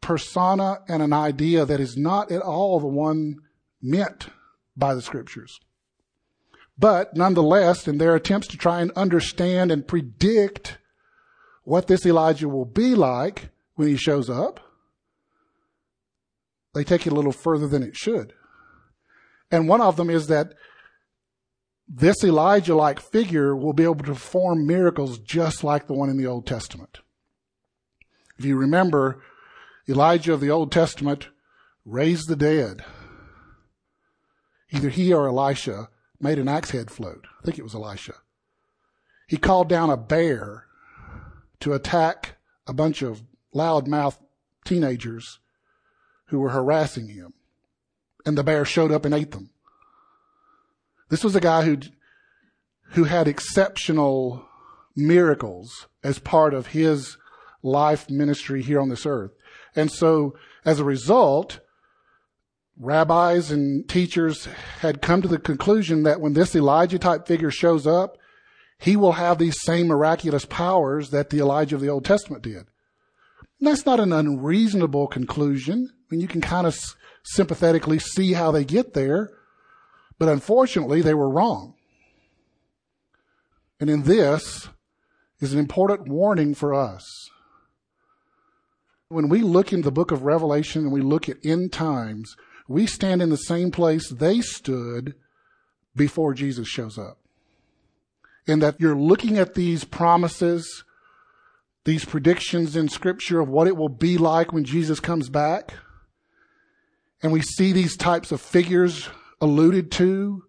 persona 0.00 0.80
and 0.88 1.02
an 1.02 1.12
idea 1.12 1.64
that 1.64 1.80
is 1.80 1.96
not 1.96 2.30
at 2.32 2.42
all 2.42 2.80
the 2.80 2.86
one 2.86 3.36
meant 3.82 4.28
by 4.76 4.94
the 4.94 5.02
scriptures. 5.02 5.60
But 6.78 7.14
nonetheless, 7.14 7.86
in 7.86 7.98
their 7.98 8.14
attempts 8.14 8.46
to 8.48 8.56
try 8.56 8.80
and 8.80 8.90
understand 8.92 9.70
and 9.70 9.86
predict 9.86 10.78
what 11.64 11.86
this 11.86 12.06
Elijah 12.06 12.48
will 12.48 12.64
be 12.64 12.94
like 12.94 13.50
when 13.74 13.88
he 13.88 13.96
shows 13.96 14.30
up, 14.30 14.60
they 16.74 16.84
take 16.84 17.06
it 17.06 17.12
a 17.12 17.16
little 17.16 17.32
further 17.32 17.68
than 17.68 17.82
it 17.82 17.96
should. 17.96 18.32
And 19.50 19.68
one 19.68 19.80
of 19.80 19.96
them 19.96 20.08
is 20.08 20.28
that 20.28 20.54
this 21.86 22.22
Elijah 22.22 22.74
like 22.74 23.00
figure 23.00 23.54
will 23.54 23.72
be 23.72 23.82
able 23.82 23.96
to 23.96 24.04
perform 24.04 24.66
miracles 24.66 25.18
just 25.18 25.64
like 25.64 25.86
the 25.86 25.92
one 25.92 26.08
in 26.08 26.16
the 26.16 26.26
Old 26.26 26.46
Testament. 26.46 27.00
If 28.40 28.46
you 28.46 28.56
remember, 28.56 29.20
Elijah 29.86 30.32
of 30.32 30.40
the 30.40 30.50
Old 30.50 30.72
Testament 30.72 31.28
raised 31.84 32.26
the 32.26 32.36
dead. 32.36 32.82
Either 34.70 34.88
he 34.88 35.12
or 35.12 35.28
Elisha 35.28 35.90
made 36.18 36.38
an 36.38 36.48
axe 36.48 36.70
head 36.70 36.90
float. 36.90 37.26
I 37.38 37.44
think 37.44 37.58
it 37.58 37.62
was 37.64 37.74
Elisha. 37.74 38.14
He 39.28 39.36
called 39.36 39.68
down 39.68 39.90
a 39.90 39.98
bear 39.98 40.64
to 41.60 41.74
attack 41.74 42.38
a 42.66 42.72
bunch 42.72 43.02
of 43.02 43.22
loudmouth 43.54 44.16
teenagers 44.64 45.38
who 46.28 46.40
were 46.40 46.48
harassing 46.48 47.08
him. 47.08 47.34
And 48.24 48.38
the 48.38 48.42
bear 48.42 48.64
showed 48.64 48.90
up 48.90 49.04
and 49.04 49.12
ate 49.12 49.32
them. 49.32 49.50
This 51.10 51.22
was 51.22 51.36
a 51.36 51.40
guy 51.40 51.66
who, 51.66 51.76
who 52.92 53.04
had 53.04 53.28
exceptional 53.28 54.46
miracles 54.96 55.88
as 56.02 56.18
part 56.18 56.54
of 56.54 56.68
his 56.68 57.18
life 57.62 58.08
ministry 58.10 58.62
here 58.62 58.80
on 58.80 58.88
this 58.88 59.06
earth. 59.06 59.32
And 59.76 59.90
so 59.90 60.36
as 60.64 60.80
a 60.80 60.84
result, 60.84 61.60
rabbis 62.78 63.50
and 63.50 63.88
teachers 63.88 64.46
had 64.80 65.02
come 65.02 65.22
to 65.22 65.28
the 65.28 65.38
conclusion 65.38 66.02
that 66.04 66.20
when 66.20 66.32
this 66.32 66.56
Elijah 66.56 66.98
type 66.98 67.26
figure 67.26 67.50
shows 67.50 67.86
up, 67.86 68.16
he 68.78 68.96
will 68.96 69.12
have 69.12 69.38
these 69.38 69.60
same 69.60 69.88
miraculous 69.88 70.46
powers 70.46 71.10
that 71.10 71.30
the 71.30 71.38
Elijah 71.38 71.76
of 71.76 71.82
the 71.82 71.90
Old 71.90 72.04
Testament 72.04 72.42
did. 72.42 72.64
And 73.58 73.68
that's 73.68 73.84
not 73.84 74.00
an 74.00 74.12
unreasonable 74.12 75.06
conclusion. 75.06 75.90
I 75.90 76.04
mean, 76.10 76.20
you 76.22 76.28
can 76.28 76.40
kind 76.40 76.66
of 76.66 76.78
sympathetically 77.22 77.98
see 77.98 78.32
how 78.32 78.50
they 78.50 78.64
get 78.64 78.94
there, 78.94 79.30
but 80.18 80.30
unfortunately 80.30 81.02
they 81.02 81.12
were 81.12 81.28
wrong. 81.28 81.74
And 83.78 83.90
in 83.90 84.02
this 84.04 84.68
is 85.40 85.52
an 85.52 85.58
important 85.58 86.08
warning 86.08 86.54
for 86.54 86.72
us. 86.72 87.29
When 89.10 89.28
we 89.28 89.40
look 89.40 89.72
in 89.72 89.82
the 89.82 89.90
book 89.90 90.12
of 90.12 90.22
Revelation 90.22 90.84
and 90.84 90.92
we 90.92 91.00
look 91.00 91.28
at 91.28 91.44
end 91.44 91.72
times, 91.72 92.36
we 92.68 92.86
stand 92.86 93.20
in 93.20 93.28
the 93.28 93.36
same 93.36 93.72
place 93.72 94.08
they 94.08 94.40
stood 94.40 95.16
before 95.96 96.32
Jesus 96.32 96.68
shows 96.68 96.96
up. 96.96 97.18
In 98.46 98.60
that 98.60 98.80
you're 98.80 98.94
looking 98.94 99.36
at 99.36 99.54
these 99.54 99.82
promises, 99.82 100.84
these 101.84 102.04
predictions 102.04 102.76
in 102.76 102.88
scripture 102.88 103.40
of 103.40 103.48
what 103.48 103.66
it 103.66 103.76
will 103.76 103.88
be 103.88 104.16
like 104.16 104.52
when 104.52 104.62
Jesus 104.62 105.00
comes 105.00 105.28
back. 105.28 105.74
And 107.20 107.32
we 107.32 107.42
see 107.42 107.72
these 107.72 107.96
types 107.96 108.30
of 108.30 108.40
figures 108.40 109.08
alluded 109.40 109.90
to 109.92 110.44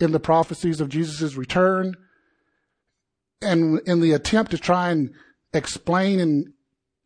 in 0.00 0.12
the 0.12 0.20
prophecies 0.20 0.80
of 0.80 0.88
Jesus' 0.88 1.36
return. 1.36 1.94
And 3.42 3.80
in 3.86 4.00
the 4.00 4.12
attempt 4.12 4.50
to 4.52 4.58
try 4.58 4.88
and 4.88 5.12
explain 5.52 6.20
and 6.20 6.54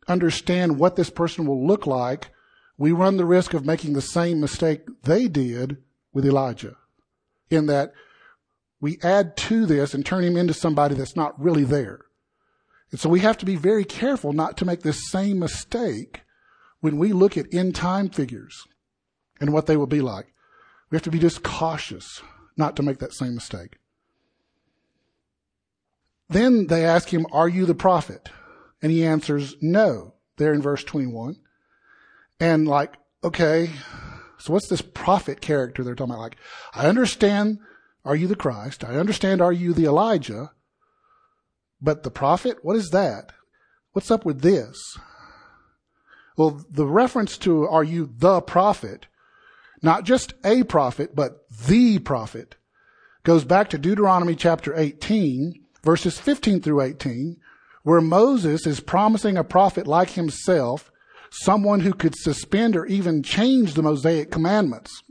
understand 0.07 0.79
what 0.79 0.95
this 0.95 1.09
person 1.09 1.45
will 1.45 1.65
look 1.65 1.85
like, 1.85 2.29
we 2.77 2.91
run 2.91 3.17
the 3.17 3.25
risk 3.25 3.53
of 3.53 3.65
making 3.65 3.93
the 3.93 4.01
same 4.01 4.39
mistake 4.39 4.81
they 5.03 5.27
did 5.27 5.77
with 6.13 6.25
Elijah 6.25 6.77
in 7.49 7.67
that 7.67 7.93
we 8.79 8.97
add 9.03 9.37
to 9.37 9.65
this 9.65 9.93
and 9.93 10.05
turn 10.05 10.23
him 10.23 10.35
into 10.35 10.53
somebody 10.53 10.95
that's 10.95 11.15
not 11.15 11.39
really 11.39 11.63
there. 11.63 11.99
And 12.89 12.99
so 12.99 13.09
we 13.09 13.19
have 13.19 13.37
to 13.37 13.45
be 13.45 13.55
very 13.55 13.85
careful 13.85 14.33
not 14.33 14.57
to 14.57 14.65
make 14.65 14.81
the 14.81 14.93
same 14.93 15.39
mistake 15.39 16.21
when 16.79 16.97
we 16.97 17.13
look 17.13 17.37
at 17.37 17.53
end 17.53 17.75
time 17.75 18.09
figures 18.09 18.63
and 19.39 19.53
what 19.53 19.67
they 19.67 19.77
will 19.77 19.87
be 19.87 20.01
like. 20.01 20.33
We 20.89 20.95
have 20.95 21.03
to 21.03 21.11
be 21.11 21.19
just 21.19 21.43
cautious 21.43 22.21
not 22.57 22.75
to 22.75 22.83
make 22.83 22.99
that 22.99 23.13
same 23.13 23.35
mistake. 23.35 23.77
Then 26.27 26.67
they 26.67 26.85
ask 26.85 27.09
him, 27.09 27.25
Are 27.31 27.47
you 27.47 27.65
the 27.65 27.75
prophet? 27.75 28.29
And 28.81 28.91
he 28.91 29.05
answers, 29.05 29.55
No, 29.61 30.15
there 30.37 30.53
in 30.53 30.61
verse 30.61 30.83
21. 30.83 31.37
And 32.39 32.67
like, 32.67 32.97
okay, 33.23 33.69
so 34.37 34.53
what's 34.53 34.67
this 34.67 34.81
prophet 34.81 35.41
character 35.41 35.83
they're 35.83 35.95
talking 35.95 36.13
about? 36.13 36.23
Like, 36.23 36.37
I 36.73 36.87
understand, 36.87 37.59
are 38.03 38.15
you 38.15 38.27
the 38.27 38.35
Christ? 38.35 38.83
I 38.83 38.95
understand, 38.95 39.41
are 39.41 39.53
you 39.53 39.73
the 39.73 39.85
Elijah? 39.85 40.51
But 41.79 42.03
the 42.03 42.11
prophet, 42.11 42.57
what 42.63 42.75
is 42.75 42.89
that? 42.89 43.31
What's 43.91 44.09
up 44.09 44.25
with 44.25 44.41
this? 44.41 44.97
Well, 46.37 46.65
the 46.69 46.87
reference 46.87 47.37
to 47.39 47.67
are 47.67 47.83
you 47.83 48.11
the 48.17 48.41
prophet, 48.41 49.07
not 49.83 50.03
just 50.03 50.33
a 50.43 50.63
prophet, 50.63 51.15
but 51.15 51.47
the 51.67 51.99
prophet, 51.99 52.55
goes 53.23 53.43
back 53.43 53.69
to 53.69 53.77
Deuteronomy 53.77 54.35
chapter 54.35 54.75
18, 54.75 55.53
verses 55.83 56.17
15 56.17 56.61
through 56.61 56.81
18, 56.81 57.37
where 57.83 58.01
Moses 58.01 58.65
is 58.67 58.79
promising 58.79 59.37
a 59.37 59.43
prophet 59.43 59.87
like 59.87 60.11
himself 60.11 60.91
someone 61.31 61.79
who 61.79 61.93
could 61.93 62.15
suspend 62.15 62.75
or 62.75 62.85
even 62.85 63.23
change 63.23 63.73
the 63.73 63.81
Mosaic 63.81 64.31
commandments. 64.31 65.01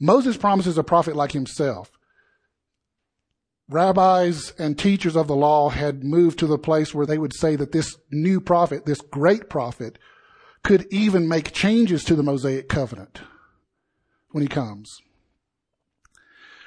Moses 0.00 0.36
promises 0.36 0.76
a 0.76 0.84
prophet 0.84 1.16
like 1.16 1.32
himself. 1.32 1.90
rabbis 3.68 4.52
and 4.58 4.78
teachers 4.78 5.16
of 5.16 5.26
the 5.26 5.34
law 5.34 5.70
had 5.70 6.04
moved 6.04 6.38
to 6.38 6.46
the 6.46 6.58
place 6.58 6.94
where 6.94 7.06
they 7.06 7.18
would 7.18 7.34
say 7.34 7.56
that 7.56 7.72
this 7.72 7.96
new 8.12 8.40
prophet, 8.40 8.86
this 8.86 9.00
great 9.00 9.48
prophet, 9.48 9.98
could 10.62 10.86
even 10.92 11.28
make 11.28 11.52
changes 11.52 12.04
to 12.04 12.14
the 12.14 12.22
Mosaic 12.22 12.68
covenant 12.68 13.22
when 14.30 14.42
he 14.42 14.48
comes. 14.48 15.00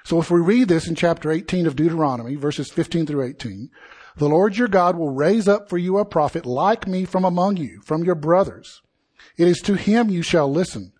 So 0.03 0.19
if 0.19 0.31
we 0.31 0.41
read 0.41 0.67
this 0.67 0.87
in 0.87 0.95
chapter 0.95 1.31
18 1.31 1.67
of 1.67 1.75
Deuteronomy, 1.75 2.35
verses 2.35 2.71
15 2.71 3.05
through 3.05 3.23
18, 3.23 3.69
the 4.19 4.29
Lord 4.29 4.57
your 4.57 4.67
God 4.67 4.95
will 4.95 5.11
raise 5.11 5.47
up 5.47 5.69
for 5.69 5.77
you 5.77 5.97
a 5.97 6.05
prophet 6.05 6.45
like 6.45 6.87
me 6.87 7.05
from 7.05 7.25
among 7.25 7.57
you, 7.57 7.81
from 7.83 8.03
your 8.03 8.15
brothers. 8.15 8.81
It 9.37 9.47
is 9.47 9.59
to 9.61 9.75
him 9.75 10.09
you 10.09 10.21
shall 10.21 10.51
listen. 10.51 10.93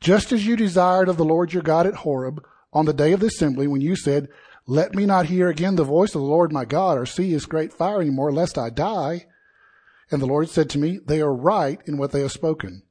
Just 0.00 0.32
as 0.32 0.46
you 0.46 0.56
desired 0.56 1.08
of 1.08 1.16
the 1.16 1.24
Lord 1.24 1.52
your 1.52 1.62
God 1.62 1.86
at 1.86 1.94
Horeb 1.96 2.44
on 2.72 2.84
the 2.84 2.92
day 2.92 3.12
of 3.12 3.20
the 3.20 3.26
assembly 3.26 3.66
when 3.66 3.80
you 3.80 3.94
said, 3.94 4.28
let 4.66 4.94
me 4.94 5.04
not 5.04 5.26
hear 5.26 5.48
again 5.48 5.76
the 5.76 5.84
voice 5.84 6.14
of 6.14 6.22
the 6.22 6.26
Lord 6.26 6.50
my 6.50 6.64
God 6.64 6.96
or 6.96 7.04
see 7.04 7.30
his 7.30 7.44
great 7.44 7.72
fire 7.72 8.00
any 8.00 8.10
more, 8.10 8.32
lest 8.32 8.56
I 8.56 8.70
die. 8.70 9.26
And 10.10 10.22
the 10.22 10.26
Lord 10.26 10.48
said 10.48 10.70
to 10.70 10.78
me, 10.78 10.98
They 11.04 11.20
are 11.20 11.34
right 11.34 11.80
in 11.84 11.98
what 11.98 12.12
they 12.12 12.22
have 12.22 12.32
spoken. 12.32 12.82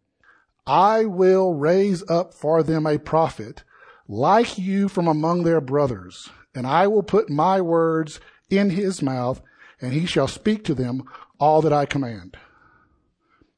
I 0.67 1.05
will 1.05 1.53
raise 1.55 2.07
up 2.09 2.33
for 2.33 2.61
them 2.61 2.85
a 2.85 2.99
prophet 2.99 3.63
like 4.07 4.57
you 4.57 4.87
from 4.87 5.07
among 5.07 5.43
their 5.43 5.61
brothers, 5.61 6.29
and 6.53 6.67
I 6.67 6.87
will 6.87 7.03
put 7.03 7.29
my 7.29 7.59
words 7.59 8.19
in 8.57 8.71
his 8.71 9.01
mouth, 9.01 9.41
and 9.81 9.93
he 9.93 10.05
shall 10.05 10.27
speak 10.27 10.63
to 10.65 10.73
them 10.73 11.03
all 11.39 11.61
that 11.61 11.73
I 11.73 11.85
command. 11.85 12.37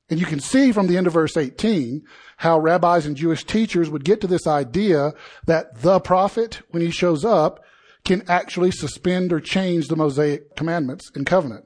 And 0.09 0.19
you 0.19 0.25
can 0.25 0.39
see 0.39 0.71
from 0.71 0.87
the 0.87 0.97
end 0.97 1.07
of 1.07 1.13
verse 1.13 1.35
18 1.35 2.03
how 2.37 2.59
rabbis 2.59 3.05
and 3.05 3.15
Jewish 3.15 3.43
teachers 3.43 3.89
would 3.89 4.03
get 4.03 4.21
to 4.21 4.27
this 4.27 4.45
idea 4.45 5.13
that 5.45 5.81
the 5.81 5.99
prophet, 5.99 6.61
when 6.69 6.81
he 6.81 6.91
shows 6.91 7.25
up, 7.25 7.63
can 8.03 8.23
actually 8.27 8.71
suspend 8.71 9.33
or 9.33 9.39
change 9.39 9.87
the 9.87 9.95
Mosaic 9.95 10.55
commandments 10.55 11.11
and 11.15 11.25
covenant. 11.25 11.65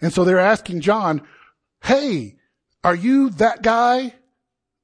And 0.00 0.12
so 0.12 0.24
they're 0.24 0.38
asking 0.38 0.80
John, 0.80 1.22
hey, 1.82 2.36
are 2.82 2.94
you 2.94 3.30
that 3.30 3.62
guy? 3.62 4.14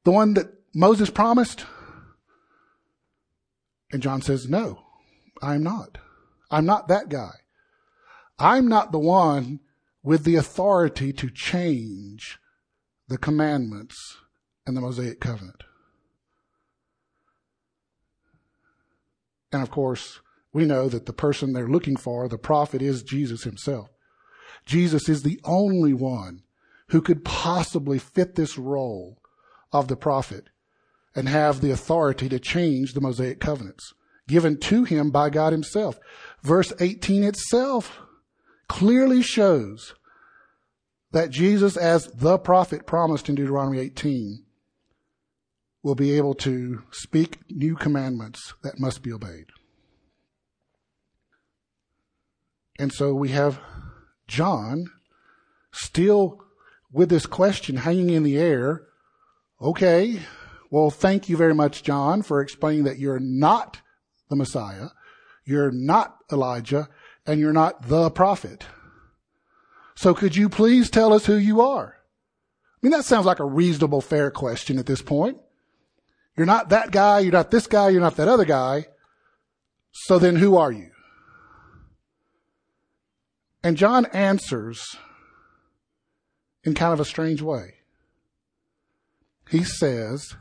The 0.05 0.11
one 0.11 0.35
that 0.35 0.53
Moses 0.75 1.09
promised? 1.09 1.65
And 3.93 4.03
John 4.03 4.21
says, 4.21 4.49
no, 4.49 4.81
I'm 5.41 5.63
not. 5.63 5.99
I'm 6.55 6.67
not 6.67 6.87
that 6.87 7.09
guy. 7.09 7.33
I'm 8.39 8.69
not 8.69 8.93
the 8.93 8.99
one 9.01 9.59
with 10.05 10.23
the 10.23 10.37
authority 10.37 11.13
to 11.15 11.29
change 11.29 12.39
the 13.09 13.19
commandments 13.19 14.19
and 14.65 14.77
the 14.77 14.81
Mosaic 14.81 15.21
covenant. 15.21 15.65
And 19.53 19.63
of 19.63 19.73
course, 19.73 20.21
we 20.53 20.65
know 20.65 20.89
that 20.89 21.07
the 21.07 21.13
person 21.13 21.53
they're 21.53 21.67
looking 21.67 21.97
for, 21.97 22.29
the 22.29 22.39
prophet, 22.39 22.81
is 22.81 23.03
Jesus 23.03 23.43
himself. 23.43 23.89
Jesus 24.65 25.09
is 25.09 25.25
the 25.25 25.41
only 25.43 25.93
one 25.93 26.45
who 26.91 27.03
could 27.03 27.25
possibly 27.25 27.99
fit 27.99 28.37
this 28.37 28.57
role 28.57 29.19
of 29.73 29.89
the 29.89 29.97
prophet 29.97 30.51
and 31.17 31.29
have 31.29 31.61
the 31.61 31.73
authority 31.73 32.29
to 32.29 32.39
change 32.39 32.93
the 32.93 33.01
Mosaic 33.01 33.41
covenants 33.41 33.93
given 34.29 34.59
to 34.59 34.85
him 34.85 35.11
by 35.11 35.31
God 35.31 35.53
himself. 35.53 35.99
Verse 36.45 36.75
18 36.79 37.25
itself 37.25 38.01
clearly 38.69 39.23
shows 39.23 39.95
that 41.11 41.31
Jesus, 41.31 41.77
as 41.77 42.07
the 42.09 42.39
prophet 42.39 42.87
promised 42.87 43.31
in 43.31 43.35
Deuteronomy 43.35 43.79
18, 43.79 44.45
will 45.83 45.95
be 45.95 46.13
able 46.17 46.35
to 46.35 46.83
speak 46.91 47.39
new 47.51 47.77
commandments 47.77 48.53
that 48.63 48.79
must 48.79 49.03
be 49.03 49.13
obeyed. 49.13 49.47
And 52.79 52.93
so 52.93 53.15
we 53.15 53.31
have 53.31 53.61
John 54.29 54.87
still 55.73 56.41
with 56.93 57.09
this 57.09 57.27
question 57.27 57.77
hanging 57.77 58.11
in 58.11 58.23
the 58.23 58.37
air. 58.37 58.83
Okay, 59.63 60.21
well, 60.71 60.91
thank 60.91 61.29
you 61.29 61.37
very 61.37 61.55
much, 61.55 61.83
John, 61.83 62.23
for 62.23 62.41
explaining 62.41 62.85
that 62.85 62.99
you're 62.99 63.21
not 63.21 63.81
the 64.29 64.37
Messiah, 64.37 64.89
you're 65.45 65.71
not 65.71 66.17
Elijah, 66.33 66.89
and 67.27 67.41
you're 67.41 67.53
not 67.53 67.89
the 67.89 68.11
prophet. 68.11 68.65
So 69.95 70.15
could 70.15 70.37
you 70.37 70.49
please 70.49 70.91
tell 70.91 71.13
us 71.13 71.27
who 71.27 71.37
you 71.37 71.61
are? 71.61 71.97
I 71.97 72.79
mean, 72.83 72.93
that 72.93 73.05
sounds 73.05 73.27
like 73.27 73.39
a 73.39 73.45
reasonable, 73.45 74.01
fair 74.01 74.31
question 74.31 74.79
at 74.79 74.87
this 74.87 75.03
point. 75.03 75.39
You're 76.37 76.47
not 76.47 76.71
that 76.71 76.91
guy, 76.91 77.21
you're 77.21 77.33
not 77.33 77.51
this 77.51 77.67
guy, 77.67 77.91
you're 77.91 78.01
not 78.01 78.17
that 78.17 78.29
other 78.29 78.45
guy. 78.45 78.87
So 79.93 80.19
then 80.19 80.37
who 80.37 80.57
are 80.57 80.73
you? 80.73 80.91
And 83.63 83.77
John 83.77 84.07
answers 84.07 84.97
in 86.65 86.75
kind 86.75 86.93
of 86.93 87.01
a 87.01 87.05
strange 87.05 87.41
way. 87.41 87.75
He 89.49 89.63
says, 89.63 90.35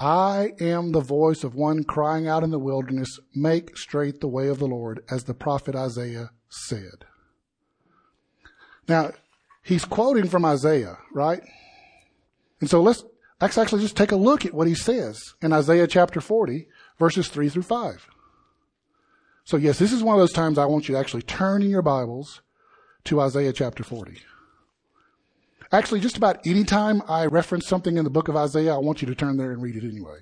I 0.00 0.52
am 0.60 0.92
the 0.92 1.00
voice 1.00 1.44
of 1.44 1.54
one 1.54 1.84
crying 1.84 2.26
out 2.26 2.42
in 2.42 2.50
the 2.50 2.58
wilderness, 2.58 3.18
make 3.34 3.76
straight 3.76 4.20
the 4.20 4.28
way 4.28 4.48
of 4.48 4.58
the 4.58 4.66
Lord, 4.66 5.04
as 5.10 5.24
the 5.24 5.34
prophet 5.34 5.74
Isaiah 5.74 6.30
said. 6.48 7.04
Now, 8.88 9.12
he's 9.62 9.84
quoting 9.84 10.28
from 10.28 10.44
Isaiah, 10.44 10.98
right? 11.12 11.42
And 12.60 12.68
so 12.68 12.82
let's 12.82 13.04
Let's 13.44 13.58
actually 13.58 13.82
just 13.82 13.96
take 13.96 14.10
a 14.10 14.16
look 14.16 14.46
at 14.46 14.54
what 14.54 14.66
he 14.66 14.74
says 14.74 15.34
in 15.42 15.52
Isaiah 15.52 15.86
chapter 15.86 16.22
40, 16.22 16.66
verses 16.98 17.28
3 17.28 17.50
through 17.50 17.64
5. 17.64 18.08
So, 19.44 19.58
yes, 19.58 19.78
this 19.78 19.92
is 19.92 20.02
one 20.02 20.14
of 20.14 20.20
those 20.20 20.32
times 20.32 20.56
I 20.56 20.64
want 20.64 20.88
you 20.88 20.94
to 20.94 20.98
actually 20.98 21.24
turn 21.24 21.60
in 21.60 21.68
your 21.68 21.82
Bibles 21.82 22.40
to 23.04 23.20
Isaiah 23.20 23.52
chapter 23.52 23.84
40. 23.84 24.16
Actually, 25.74 25.98
just 25.98 26.16
about 26.16 26.46
any 26.46 26.62
time 26.62 27.02
I 27.08 27.26
reference 27.26 27.66
something 27.66 27.96
in 27.96 28.04
the 28.04 28.10
book 28.10 28.28
of 28.28 28.36
Isaiah, 28.36 28.76
I 28.76 28.78
want 28.78 29.02
you 29.02 29.08
to 29.08 29.14
turn 29.16 29.36
there 29.36 29.50
and 29.50 29.60
read 29.60 29.74
it 29.74 29.82
anyway. 29.82 30.18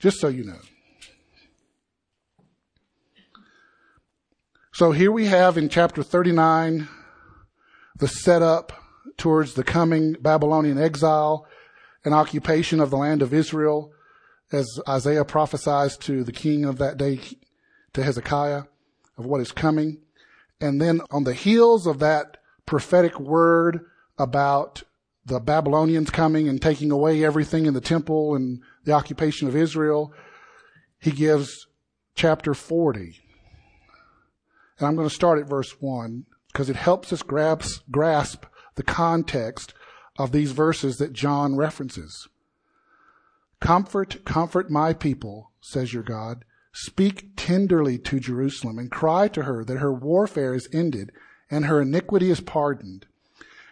Just 0.00 0.18
so 0.18 0.26
you 0.26 0.42
know. 0.42 0.58
So 4.72 4.90
here 4.90 5.12
we 5.12 5.26
have 5.26 5.56
in 5.56 5.68
chapter 5.68 6.02
39 6.02 6.88
the 7.98 8.08
setup 8.08 8.72
towards 9.16 9.54
the 9.54 9.62
coming 9.62 10.14
Babylonian 10.14 10.82
exile 10.82 11.46
and 12.04 12.12
occupation 12.12 12.80
of 12.80 12.90
the 12.90 12.96
land 12.96 13.22
of 13.22 13.32
Israel, 13.32 13.92
as 14.50 14.66
Isaiah 14.88 15.24
prophesies 15.24 15.96
to 15.98 16.24
the 16.24 16.32
king 16.32 16.64
of 16.64 16.78
that 16.78 16.96
day, 16.96 17.20
to 17.92 18.02
Hezekiah, 18.02 18.64
of 19.16 19.26
what 19.26 19.42
is 19.42 19.52
coming. 19.52 19.98
And 20.60 20.80
then 20.80 21.02
on 21.12 21.22
the 21.22 21.34
heels 21.34 21.86
of 21.86 22.00
that 22.00 22.38
prophetic 22.66 23.20
word 23.20 23.86
about 24.20 24.82
the 25.24 25.40
Babylonians 25.40 26.10
coming 26.10 26.48
and 26.48 26.60
taking 26.60 26.90
away 26.90 27.24
everything 27.24 27.66
in 27.66 27.74
the 27.74 27.80
temple 27.80 28.34
and 28.34 28.60
the 28.84 28.92
occupation 28.92 29.48
of 29.48 29.56
Israel, 29.56 30.12
he 30.98 31.10
gives 31.10 31.66
chapter 32.14 32.52
40. 32.52 33.18
And 34.78 34.86
I'm 34.86 34.96
going 34.96 35.08
to 35.08 35.14
start 35.14 35.38
at 35.38 35.48
verse 35.48 35.80
1 35.80 36.26
because 36.52 36.68
it 36.68 36.76
helps 36.76 37.12
us 37.12 37.22
grasp, 37.22 37.82
grasp 37.90 38.44
the 38.74 38.82
context 38.82 39.74
of 40.18 40.32
these 40.32 40.52
verses 40.52 40.98
that 40.98 41.12
John 41.12 41.56
references. 41.56 42.28
Comfort, 43.60 44.24
comfort 44.24 44.70
my 44.70 44.92
people, 44.92 45.52
says 45.60 45.92
your 45.92 46.02
God. 46.02 46.44
Speak 46.72 47.30
tenderly 47.36 47.98
to 47.98 48.20
Jerusalem 48.20 48.78
and 48.78 48.90
cry 48.90 49.28
to 49.28 49.42
her 49.42 49.64
that 49.64 49.78
her 49.78 49.92
warfare 49.92 50.54
is 50.54 50.68
ended 50.72 51.10
and 51.50 51.64
her 51.64 51.82
iniquity 51.82 52.30
is 52.30 52.40
pardoned, 52.40 53.06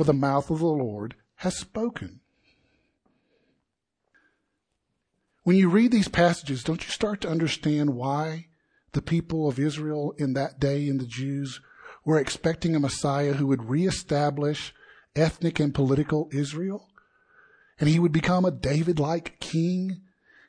for 0.00 0.04
the 0.04 0.14
mouth 0.14 0.48
of 0.48 0.60
the 0.60 0.64
Lord 0.64 1.14
has 1.34 1.58
spoken. 1.58 2.20
When 5.42 5.56
you 5.56 5.68
read 5.68 5.92
these 5.92 6.08
passages, 6.08 6.64
don't 6.64 6.82
you 6.82 6.90
start 6.90 7.20
to 7.20 7.28
understand 7.28 7.94
why 7.94 8.46
the 8.92 9.02
people 9.02 9.46
of 9.46 9.58
Israel 9.58 10.14
in 10.16 10.32
that 10.32 10.58
day 10.58 10.88
and 10.88 10.98
the 10.98 11.06
Jews 11.06 11.60
were 12.02 12.18
expecting 12.18 12.74
a 12.74 12.80
Messiah 12.80 13.34
who 13.34 13.46
would 13.48 13.68
reestablish 13.68 14.72
ethnic 15.14 15.60
and 15.60 15.74
political 15.74 16.30
Israel. 16.32 16.88
And 17.78 17.86
he 17.86 17.98
would 17.98 18.12
become 18.12 18.46
a 18.46 18.50
David 18.50 18.98
like 18.98 19.38
king. 19.38 20.00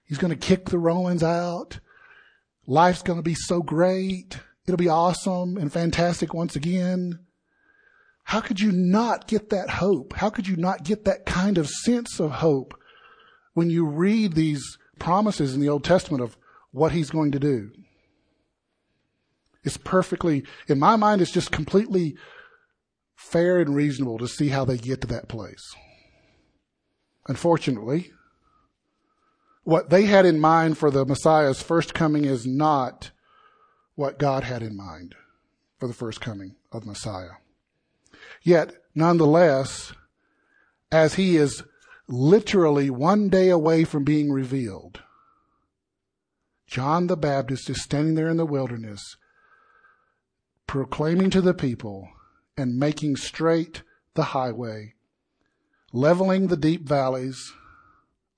He's 0.05 0.17
going 0.17 0.31
to 0.31 0.47
kick 0.47 0.69
the 0.69 0.79
Romans 0.79 1.23
out, 1.23 1.81
life's 2.65 3.01
going 3.01 3.19
to 3.19 3.21
be 3.21 3.35
so 3.35 3.61
great. 3.61 4.39
It'll 4.65 4.77
be 4.77 4.87
awesome 4.87 5.57
and 5.57 5.73
fantastic 5.73 6.33
once 6.33 6.55
again. 6.55 7.19
How 8.31 8.39
could 8.39 8.61
you 8.61 8.71
not 8.71 9.27
get 9.27 9.49
that 9.49 9.69
hope? 9.69 10.13
How 10.13 10.29
could 10.29 10.47
you 10.47 10.55
not 10.55 10.85
get 10.85 11.03
that 11.03 11.25
kind 11.25 11.57
of 11.57 11.67
sense 11.67 12.17
of 12.17 12.31
hope 12.31 12.73
when 13.55 13.69
you 13.69 13.85
read 13.85 14.35
these 14.35 14.77
promises 14.97 15.53
in 15.53 15.59
the 15.59 15.67
Old 15.67 15.83
Testament 15.83 16.23
of 16.23 16.37
what 16.71 16.93
he's 16.93 17.09
going 17.09 17.33
to 17.33 17.39
do? 17.39 17.71
It's 19.65 19.75
perfectly, 19.75 20.45
in 20.69 20.79
my 20.79 20.95
mind, 20.95 21.21
it's 21.21 21.33
just 21.33 21.51
completely 21.51 22.15
fair 23.17 23.59
and 23.59 23.75
reasonable 23.75 24.17
to 24.19 24.29
see 24.29 24.47
how 24.47 24.63
they 24.63 24.77
get 24.77 25.01
to 25.01 25.07
that 25.07 25.27
place. 25.27 25.75
Unfortunately, 27.27 28.13
what 29.65 29.89
they 29.89 30.05
had 30.05 30.25
in 30.25 30.39
mind 30.39 30.77
for 30.77 30.89
the 30.89 31.05
Messiah's 31.05 31.61
first 31.61 31.93
coming 31.93 32.23
is 32.23 32.45
not 32.45 33.11
what 33.95 34.17
God 34.17 34.45
had 34.45 34.63
in 34.63 34.77
mind 34.77 35.15
for 35.77 35.87
the 35.87 35.93
first 35.93 36.21
coming 36.21 36.55
of 36.71 36.85
Messiah. 36.85 37.40
Yet, 38.41 38.75
nonetheless, 38.95 39.93
as 40.91 41.15
he 41.15 41.37
is 41.37 41.63
literally 42.07 42.89
one 42.89 43.29
day 43.29 43.49
away 43.49 43.83
from 43.83 44.03
being 44.03 44.31
revealed, 44.31 45.01
John 46.65 47.07
the 47.07 47.17
Baptist 47.17 47.69
is 47.69 47.83
standing 47.83 48.15
there 48.15 48.29
in 48.29 48.37
the 48.37 48.45
wilderness, 48.45 49.17
proclaiming 50.67 51.29
to 51.31 51.41
the 51.41 51.53
people 51.53 52.09
and 52.57 52.79
making 52.79 53.17
straight 53.17 53.83
the 54.15 54.23
highway, 54.23 54.93
leveling 55.93 56.47
the 56.47 56.57
deep 56.57 56.87
valleys, 56.87 57.53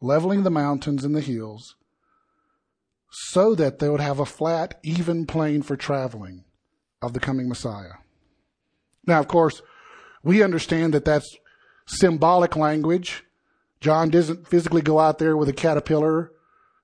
leveling 0.02 0.44
the 0.44 0.52
mountains 0.52 1.04
and 1.04 1.16
the 1.16 1.22
hills, 1.22 1.76
so 3.12 3.54
that 3.56 3.80
they 3.80 3.88
would 3.88 4.02
have 4.02 4.20
a 4.20 4.26
flat, 4.26 4.80
even 4.84 5.26
plain 5.26 5.62
for 5.62 5.76
traveling 5.76 6.44
of 7.02 7.14
the 7.14 7.20
coming 7.20 7.48
Messiah. 7.48 7.94
Now, 9.06 9.20
of 9.20 9.28
course, 9.28 9.62
we 10.24 10.42
understand 10.42 10.94
that 10.94 11.06
that's 11.06 11.38
symbolic 11.86 12.56
language. 12.56 13.24
John 13.82 14.10
doesn't 14.10 14.48
physically 14.48 14.82
go 14.82 15.00
out 15.00 15.20
there 15.20 15.36
with 15.36 15.50
a 15.50 15.54
caterpillar 15.54 16.32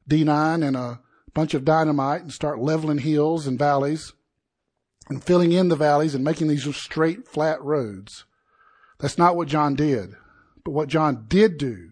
D9 0.09 0.65
and 0.65 0.75
a 0.75 0.99
bunch 1.33 1.53
of 1.53 1.63
dynamite 1.63 2.21
and 2.21 2.33
start 2.33 2.59
leveling 2.59 2.97
hills 2.99 3.47
and 3.47 3.57
valleys 3.57 4.13
and 5.07 5.23
filling 5.23 5.51
in 5.51 5.69
the 5.69 5.75
valleys 5.75 6.13
and 6.13 6.23
making 6.23 6.47
these 6.47 6.75
straight, 6.75 7.27
flat 7.27 7.61
roads. 7.63 8.25
That's 8.99 9.17
not 9.17 9.35
what 9.35 9.47
John 9.47 9.75
did. 9.75 10.15
But 10.63 10.71
what 10.71 10.89
John 10.89 11.25
did 11.27 11.57
do 11.57 11.91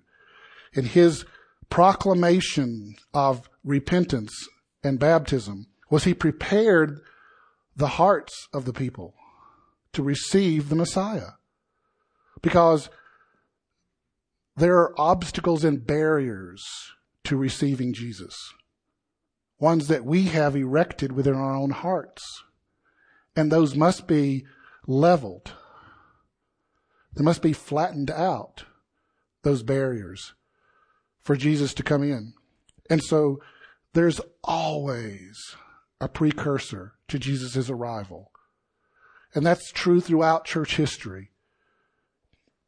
in 0.73 0.85
his 0.85 1.25
proclamation 1.69 2.95
of 3.13 3.49
repentance 3.63 4.47
and 4.83 4.99
baptism 4.99 5.67
was 5.89 6.03
he 6.03 6.13
prepared 6.13 6.99
the 7.75 7.87
hearts 7.87 8.47
of 8.53 8.65
the 8.65 8.73
people 8.73 9.13
to 9.97 10.03
receive 10.03 10.69
the 10.69 10.75
Messiah. 10.75 11.31
Because 12.43 12.91
there 14.55 14.77
are 14.77 14.93
obstacles 14.95 15.63
and 15.63 15.87
barriers 15.87 16.63
to 17.23 17.35
receiving 17.35 17.93
Jesus. 17.93 18.53
Ones 19.57 19.87
that 19.87 20.05
we 20.05 20.25
have 20.25 20.55
erected 20.55 21.13
within 21.13 21.33
our 21.33 21.55
own 21.55 21.71
hearts. 21.71 22.43
And 23.35 23.51
those 23.51 23.75
must 23.75 24.05
be 24.05 24.45
leveled. 24.85 25.53
They 27.15 27.23
must 27.23 27.41
be 27.41 27.53
flattened 27.53 28.11
out, 28.11 28.65
those 29.41 29.63
barriers, 29.63 30.35
for 31.23 31.35
Jesus 31.35 31.73
to 31.73 31.81
come 31.81 32.03
in. 32.03 32.33
And 32.87 33.03
so 33.03 33.41
there's 33.93 34.21
always 34.43 35.55
a 35.99 36.07
precursor 36.07 36.93
to 37.07 37.17
Jesus' 37.17 37.67
arrival. 37.67 38.31
And 39.37 39.45
that's 39.45 39.71
true 39.71 40.01
throughout 40.01 40.45
church 40.45 40.77
history. 40.77 41.29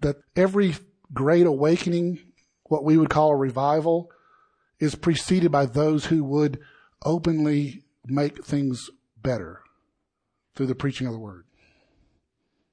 That 0.01 0.17
every 0.35 0.75
great 1.11 1.47
awakening, 1.47 2.19
what 2.65 2.83
we 2.83 2.95
would 2.95 3.09
call 3.09 3.31
a 3.31 3.35
revival, 3.35 4.11
is 4.77 4.93
preceded 4.93 5.51
by 5.51 5.65
those 5.65 6.05
who 6.05 6.23
would 6.23 6.59
openly 7.03 7.85
make 8.05 8.45
things 8.45 8.87
better 9.19 9.63
through 10.53 10.67
the 10.67 10.75
preaching 10.75 11.07
of 11.07 11.13
the 11.13 11.17
word. 11.17 11.45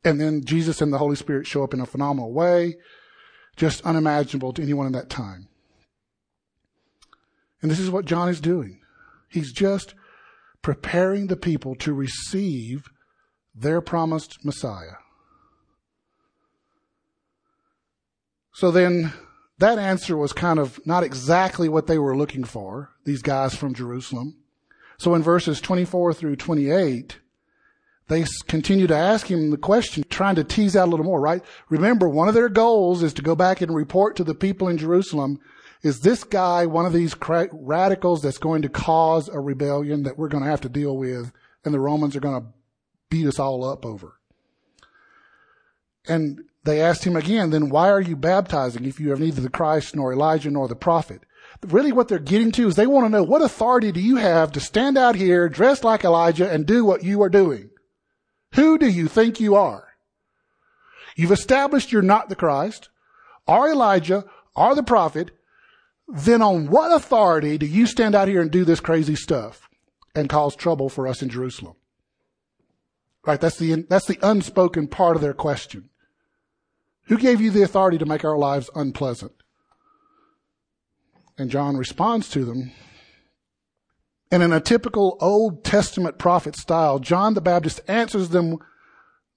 And 0.04 0.20
then 0.20 0.44
Jesus 0.44 0.82
and 0.82 0.92
the 0.92 0.98
Holy 0.98 1.16
Spirit 1.16 1.46
show 1.46 1.64
up 1.64 1.72
in 1.72 1.80
a 1.80 1.86
phenomenal 1.86 2.34
way, 2.34 2.76
just 3.56 3.80
unimaginable 3.80 4.52
to 4.52 4.62
anyone 4.62 4.86
in 4.86 4.92
that 4.92 5.08
time. 5.08 5.48
And 7.62 7.70
this 7.70 7.80
is 7.80 7.90
what 7.90 8.04
John 8.04 8.28
is 8.28 8.42
doing. 8.42 8.78
He's 9.30 9.54
just 9.54 9.94
preparing 10.60 11.28
the 11.28 11.36
people 11.36 11.74
to 11.76 11.94
receive 11.94 12.90
their 13.56 13.80
promised 13.80 14.44
Messiah. 14.44 14.96
So 18.52 18.70
then 18.70 19.12
that 19.58 19.78
answer 19.78 20.16
was 20.16 20.32
kind 20.32 20.58
of 20.58 20.80
not 20.86 21.02
exactly 21.02 21.68
what 21.68 21.86
they 21.86 21.98
were 21.98 22.16
looking 22.16 22.44
for, 22.44 22.90
these 23.04 23.22
guys 23.22 23.54
from 23.54 23.74
Jerusalem. 23.74 24.36
So 24.98 25.14
in 25.14 25.22
verses 25.22 25.60
24 25.60 26.14
through 26.14 26.36
28, 26.36 27.18
they 28.08 28.24
continue 28.46 28.86
to 28.86 28.96
ask 28.96 29.26
him 29.26 29.50
the 29.50 29.56
question, 29.56 30.04
trying 30.08 30.36
to 30.36 30.44
tease 30.44 30.76
out 30.76 30.88
a 30.88 30.90
little 30.90 31.04
more, 31.04 31.20
right? 31.20 31.42
Remember, 31.68 32.08
one 32.08 32.28
of 32.28 32.34
their 32.34 32.48
goals 32.48 33.02
is 33.02 33.12
to 33.14 33.22
go 33.22 33.34
back 33.34 33.60
and 33.60 33.74
report 33.74 34.16
to 34.16 34.24
the 34.24 34.34
people 34.34 34.68
in 34.68 34.78
Jerusalem, 34.78 35.40
is 35.82 36.00
this 36.00 36.24
guy 36.24 36.66
one 36.66 36.86
of 36.86 36.92
these 36.92 37.16
radicals 37.52 38.22
that's 38.22 38.38
going 38.38 38.62
to 38.62 38.68
cause 38.68 39.28
a 39.28 39.40
rebellion 39.40 40.04
that 40.04 40.16
we're 40.16 40.28
going 40.28 40.44
to 40.44 40.50
have 40.50 40.60
to 40.62 40.68
deal 40.68 40.96
with 40.96 41.32
and 41.64 41.74
the 41.74 41.80
Romans 41.80 42.14
are 42.16 42.20
going 42.20 42.40
to 42.40 42.48
beat 43.10 43.26
us 43.26 43.38
all 43.38 43.64
up 43.64 43.84
over? 43.84 44.18
And 46.08 46.40
they 46.64 46.80
asked 46.80 47.04
him 47.04 47.16
again, 47.16 47.50
then 47.50 47.68
why 47.68 47.90
are 47.90 48.00
you 48.00 48.16
baptizing 48.16 48.84
if 48.84 49.00
you 49.00 49.10
have 49.10 49.20
neither 49.20 49.40
the 49.40 49.48
Christ 49.48 49.94
nor 49.94 50.12
Elijah 50.12 50.50
nor 50.50 50.68
the 50.68 50.76
prophet? 50.76 51.22
Really 51.66 51.92
what 51.92 52.08
they're 52.08 52.18
getting 52.18 52.52
to 52.52 52.68
is 52.68 52.76
they 52.76 52.86
want 52.86 53.06
to 53.06 53.08
know 53.08 53.22
what 53.22 53.42
authority 53.42 53.92
do 53.92 54.00
you 54.00 54.16
have 54.16 54.52
to 54.52 54.60
stand 54.60 54.98
out 54.98 55.14
here 55.14 55.48
dressed 55.48 55.84
like 55.84 56.04
Elijah 56.04 56.50
and 56.50 56.66
do 56.66 56.84
what 56.84 57.02
you 57.02 57.22
are 57.22 57.28
doing? 57.28 57.70
Who 58.54 58.78
do 58.78 58.88
you 58.88 59.08
think 59.08 59.40
you 59.40 59.54
are? 59.54 59.88
You've 61.16 61.32
established 61.32 61.92
you're 61.92 62.02
not 62.02 62.28
the 62.28 62.36
Christ, 62.36 62.90
or 63.46 63.70
Elijah, 63.70 64.24
or 64.54 64.74
the 64.74 64.82
prophet. 64.82 65.30
Then 66.08 66.42
on 66.42 66.68
what 66.68 66.92
authority 66.92 67.58
do 67.58 67.66
you 67.66 67.86
stand 67.86 68.14
out 68.14 68.28
here 68.28 68.42
and 68.42 68.50
do 68.50 68.64
this 68.64 68.80
crazy 68.80 69.16
stuff 69.16 69.68
and 70.14 70.28
cause 70.28 70.54
trouble 70.54 70.88
for 70.88 71.08
us 71.08 71.22
in 71.22 71.30
Jerusalem? 71.30 71.76
Right? 73.26 73.40
That's 73.40 73.58
the, 73.58 73.82
that's 73.88 74.06
the 74.06 74.18
unspoken 74.22 74.88
part 74.88 75.16
of 75.16 75.22
their 75.22 75.34
question. 75.34 75.90
Who 77.04 77.18
gave 77.18 77.40
you 77.40 77.50
the 77.50 77.62
authority 77.62 77.98
to 77.98 78.06
make 78.06 78.24
our 78.24 78.38
lives 78.38 78.70
unpleasant? 78.74 79.32
And 81.36 81.50
John 81.50 81.76
responds 81.76 82.30
to 82.30 82.44
them 82.44 82.72
and 84.30 84.42
in 84.42 84.52
a 84.52 84.60
typical 84.60 85.16
Old 85.20 85.64
Testament 85.64 86.18
prophet 86.18 86.56
style, 86.56 86.98
John 86.98 87.34
the 87.34 87.40
Baptist 87.40 87.80
answers 87.86 88.30
them 88.30 88.58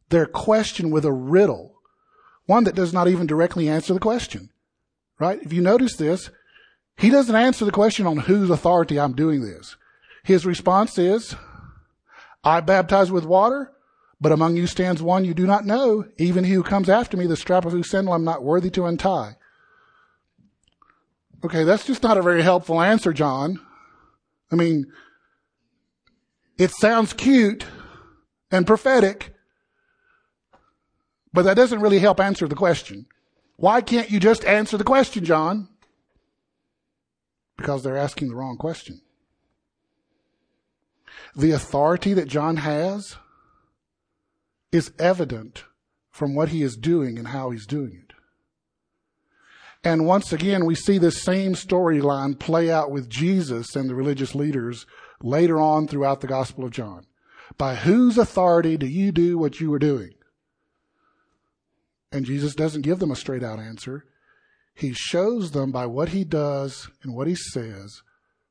their 0.09 0.25
question 0.25 0.89
with 0.89 1.05
a 1.05 1.11
riddle, 1.11 1.75
one 2.47 2.63
that 2.63 2.75
does 2.75 2.91
not 2.91 3.07
even 3.07 3.27
directly 3.27 3.69
answer 3.69 3.93
the 3.93 3.99
question. 3.99 4.49
Right? 5.19 5.39
If 5.43 5.53
you 5.53 5.61
notice 5.61 5.95
this, 5.95 6.31
he 6.97 7.09
doesn't 7.09 7.35
answer 7.35 7.65
the 7.65 7.71
question 7.71 8.07
on 8.07 8.17
whose 8.17 8.49
authority 8.49 8.99
I'm 8.99 9.13
doing 9.13 9.41
this. 9.41 9.75
His 10.23 10.45
response 10.45 10.97
is, 10.97 11.35
I 12.43 12.61
baptize 12.61 13.11
with 13.11 13.25
water, 13.25 13.71
but 14.21 14.31
among 14.31 14.57
you 14.57 14.67
stands 14.67 15.01
one 15.01 15.25
you 15.25 15.33
do 15.33 15.47
not 15.47 15.65
know, 15.65 16.05
even 16.17 16.43
he 16.43 16.53
who 16.53 16.63
comes 16.63 16.89
after 16.89 17.15
me, 17.15 17.25
the 17.25 17.37
strap 17.37 17.65
of 17.65 17.71
whose 17.71 17.89
sandal 17.89 18.13
I'm 18.13 18.23
not 18.23 18.43
worthy 18.43 18.69
to 18.71 18.85
untie. 18.85 19.35
Okay, 21.43 21.63
that's 21.63 21.85
just 21.85 22.03
not 22.03 22.17
a 22.17 22.21
very 22.21 22.41
helpful 22.41 22.81
answer, 22.81 23.13
John. 23.13 23.59
I 24.51 24.55
mean, 24.55 24.91
it 26.57 26.71
sounds 26.71 27.13
cute 27.13 27.65
and 28.51 28.67
prophetic, 28.67 29.33
but 31.31 31.43
that 31.43 31.55
doesn't 31.55 31.79
really 31.79 31.99
help 31.99 32.19
answer 32.19 32.47
the 32.47 32.55
question. 32.55 33.05
Why 33.55 33.79
can't 33.81 34.11
you 34.11 34.19
just 34.19 34.43
answer 34.43 34.75
the 34.75 34.83
question, 34.83 35.23
John? 35.23 35.69
Because 37.55 37.83
they're 37.83 37.97
asking 37.97 38.29
the 38.29 38.35
wrong 38.35 38.57
question. 38.57 39.01
The 41.35 41.51
authority 41.51 42.13
that 42.13 42.27
John 42.27 42.57
has 42.57 43.15
is 44.71 44.91
evident 44.99 45.63
from 46.09 46.35
what 46.35 46.49
he 46.49 46.63
is 46.63 46.75
doing 46.75 47.17
and 47.17 47.29
how 47.29 47.49
he's 47.49 47.65
doing 47.65 48.03
it. 48.03 48.13
And 49.83 50.05
once 50.05 50.33
again, 50.33 50.65
we 50.65 50.75
see 50.75 50.97
this 50.97 51.21
same 51.21 51.53
storyline 51.53 52.37
play 52.37 52.69
out 52.69 52.91
with 52.91 53.09
Jesus 53.09 53.75
and 53.75 53.89
the 53.89 53.95
religious 53.95 54.35
leaders 54.35 54.85
later 55.21 55.59
on 55.59 55.87
throughout 55.87 56.19
the 56.19 56.27
Gospel 56.27 56.65
of 56.65 56.71
John. 56.71 57.05
By 57.57 57.75
whose 57.75 58.17
authority 58.17 58.77
do 58.77 58.85
you 58.85 59.11
do 59.11 59.37
what 59.37 59.59
you 59.59 59.73
are 59.73 59.79
doing? 59.79 60.13
And 62.11 62.25
Jesus 62.25 62.55
doesn't 62.55 62.81
give 62.81 62.99
them 62.99 63.11
a 63.11 63.15
straight 63.15 63.43
out 63.43 63.59
answer. 63.59 64.05
He 64.73 64.93
shows 64.93 65.51
them 65.51 65.71
by 65.71 65.85
what 65.85 66.09
he 66.09 66.23
does 66.23 66.89
and 67.03 67.13
what 67.15 67.27
he 67.27 67.35
says 67.35 68.01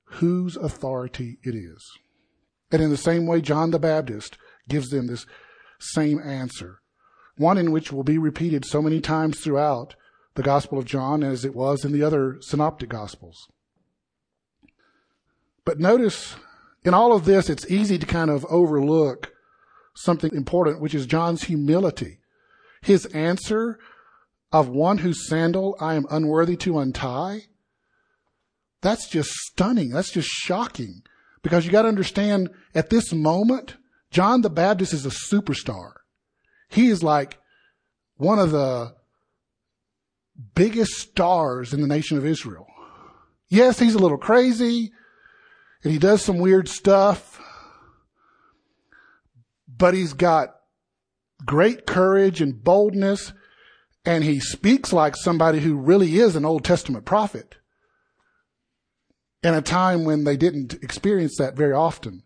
whose 0.05 0.57
authority 0.57 1.39
it 1.43 1.55
is. 1.55 1.85
And 2.71 2.83
in 2.83 2.91
the 2.91 2.97
same 2.97 3.27
way, 3.27 3.41
John 3.41 3.71
the 3.71 3.79
Baptist 3.79 4.39
gives 4.69 4.89
them 4.89 5.07
this 5.07 5.27
same 5.79 6.21
answer. 6.21 6.81
One 7.37 7.59
in 7.59 7.71
which 7.71 7.93
will 7.93 8.05
be 8.05 8.19
repeated 8.19 8.65
so 8.65 8.83
many 8.83 9.01
times 9.01 9.39
throughout 9.41 9.95
the 10.35 10.43
Gospel 10.43 10.79
of 10.79 10.85
John 10.85 11.23
as 11.23 11.45
it 11.45 11.55
was 11.55 11.85
in 11.85 11.93
the 11.93 12.03
other 12.03 12.39
synoptic 12.41 12.89
Gospels. 12.89 13.49
But 15.65 15.79
notice 15.79 16.37
in 16.85 16.95
all 16.95 17.13
of 17.13 17.25
this, 17.25 17.51
it's 17.51 17.71
easy 17.71 17.99
to 17.99 18.07
kind 18.07 18.31
of 18.31 18.47
overlook 18.47 19.33
something 19.95 20.35
important, 20.35 20.81
which 20.81 20.95
is 20.95 21.07
John's 21.07 21.45
humility. 21.45 22.21
His 22.83 23.07
answer 23.07 23.79
of 24.53 24.69
one 24.69 24.99
whose 24.99 25.29
sandal 25.29 25.77
I 25.81 25.95
am 25.95 26.07
unworthy 26.11 26.57
to 26.59 26.79
untie. 26.79 27.43
That's 28.81 29.09
just 29.09 29.31
stunning. 29.31 29.91
That's 29.91 30.13
just 30.13 30.29
shocking. 30.29 31.03
Because 31.43 31.67
you 31.67 31.73
got 31.73 31.83
to 31.83 31.89
understand, 31.89 32.51
at 32.75 32.91
this 32.91 33.13
moment, 33.13 33.77
John 34.11 34.43
the 34.43 34.51
Baptist 34.51 34.93
is 34.93 35.07
a 35.07 35.11
superstar. 35.11 35.93
He 36.69 36.89
is 36.89 37.03
like 37.03 37.39
one 38.17 38.39
of 38.39 38.51
the 38.51 38.95
biggest 40.55 40.93
stars 40.93 41.73
in 41.73 41.81
the 41.81 41.87
nation 41.87 42.19
of 42.19 42.27
Israel. 42.27 42.67
Yes, 43.49 43.79
he's 43.79 43.95
a 43.95 43.99
little 43.99 44.19
crazy 44.19 44.93
and 45.83 45.93
he 45.93 45.99
does 45.99 46.23
some 46.23 46.39
weird 46.39 46.69
stuff, 46.69 47.41
but 49.69 49.95
he's 49.95 50.13
got 50.13 50.55
great 51.45 51.87
courage 51.87 52.41
and 52.41 52.63
boldness 52.63 53.33
and 54.05 54.25
he 54.25 54.41
speaks 54.41 54.93
like 54.93 55.17
somebody 55.17 55.61
who 55.61 55.77
really 55.77 56.19
is 56.19 56.35
an 56.35 56.45
Old 56.45 56.65
Testament 56.65 57.05
prophet 57.05 57.57
in 59.43 59.55
a 59.55 59.63
time 59.63 60.05
when 60.05 60.25
they 60.25 60.37
didn't 60.37 60.75
experience 60.83 61.37
that 61.39 61.55
very 61.55 61.73
often. 61.73 62.23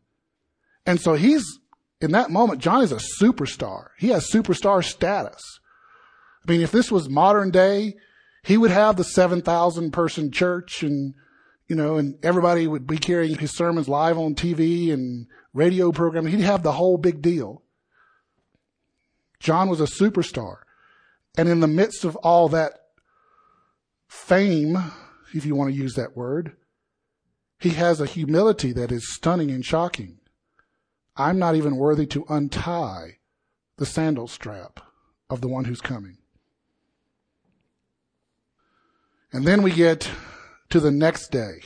And 0.86 1.00
so 1.00 1.14
he's, 1.14 1.44
in 2.02 2.10
that 2.10 2.30
moment, 2.30 2.60
John 2.60 2.82
is 2.82 2.90
a 2.90 2.96
superstar. 2.96 3.88
He 3.96 4.08
has 4.08 4.28
superstar 4.28 4.84
status. 4.84 5.60
I 6.46 6.50
mean, 6.50 6.60
if 6.60 6.72
this 6.72 6.90
was 6.90 7.08
modern 7.08 7.52
day, 7.52 7.94
he 8.42 8.56
would 8.56 8.72
have 8.72 8.96
the 8.96 9.04
7,000 9.04 9.92
person 9.92 10.32
church 10.32 10.82
and, 10.82 11.14
you 11.68 11.76
know, 11.76 11.96
and 11.96 12.18
everybody 12.24 12.66
would 12.66 12.88
be 12.88 12.98
carrying 12.98 13.38
his 13.38 13.52
sermons 13.52 13.88
live 13.88 14.18
on 14.18 14.34
TV 14.34 14.92
and 14.92 15.28
radio 15.54 15.92
programming. 15.92 16.32
He'd 16.32 16.42
have 16.42 16.64
the 16.64 16.72
whole 16.72 16.98
big 16.98 17.22
deal. 17.22 17.62
John 19.38 19.68
was 19.68 19.80
a 19.80 19.84
superstar. 19.84 20.56
And 21.38 21.48
in 21.48 21.60
the 21.60 21.68
midst 21.68 22.04
of 22.04 22.16
all 22.16 22.48
that 22.48 22.72
fame, 24.08 24.76
if 25.32 25.46
you 25.46 25.54
want 25.54 25.70
to 25.72 25.80
use 25.80 25.94
that 25.94 26.16
word, 26.16 26.56
he 27.60 27.70
has 27.70 28.00
a 28.00 28.06
humility 28.06 28.72
that 28.72 28.90
is 28.90 29.14
stunning 29.14 29.52
and 29.52 29.64
shocking. 29.64 30.18
I'm 31.16 31.38
not 31.38 31.54
even 31.56 31.76
worthy 31.76 32.06
to 32.06 32.24
untie 32.28 33.18
the 33.76 33.86
sandal 33.86 34.28
strap 34.28 34.80
of 35.28 35.40
the 35.40 35.48
one 35.48 35.64
who's 35.64 35.80
coming. 35.80 36.18
And 39.32 39.46
then 39.46 39.62
we 39.62 39.72
get 39.72 40.10
to 40.70 40.80
the 40.80 40.90
next 40.90 41.28
day. 41.28 41.60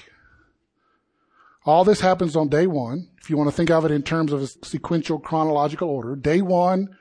All 1.65 1.85
this 1.85 2.01
happens 2.01 2.37
on 2.37 2.49
day 2.49 2.67
one. 2.67 3.09
If 3.21 3.29
you 3.29 3.37
want 3.37 3.51
to 3.51 3.57
think 3.57 3.71
of 3.71 3.85
it 3.85 3.91
in 3.91 4.03
terms 4.03 4.33
of 4.33 4.41
a 4.43 4.47
sequential 4.47 5.19
chronological 5.19 5.89
order, 5.89 6.15
day 6.15 6.41
one, 6.41 6.97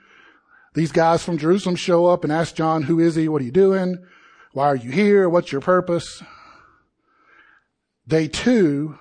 these 0.73 0.91
guys 0.91 1.23
from 1.23 1.38
Jerusalem 1.38 1.75
show 1.75 2.08
up 2.08 2.23
and 2.23 2.34
ask 2.34 2.55
John, 2.55 2.84
who 2.84 2.99
is 2.99 3.15
he? 3.15 3.29
What 3.29 3.41
are 3.41 3.45
you 3.45 3.51
doing? 3.51 4.03
Why 4.53 4.65
are 4.67 4.75
you 4.75 4.91
here? 4.91 5.29
What's 5.29 5.51
your 5.51 5.62
purpose? 5.62 6.21
Day 8.08 8.27
two, 8.27 8.97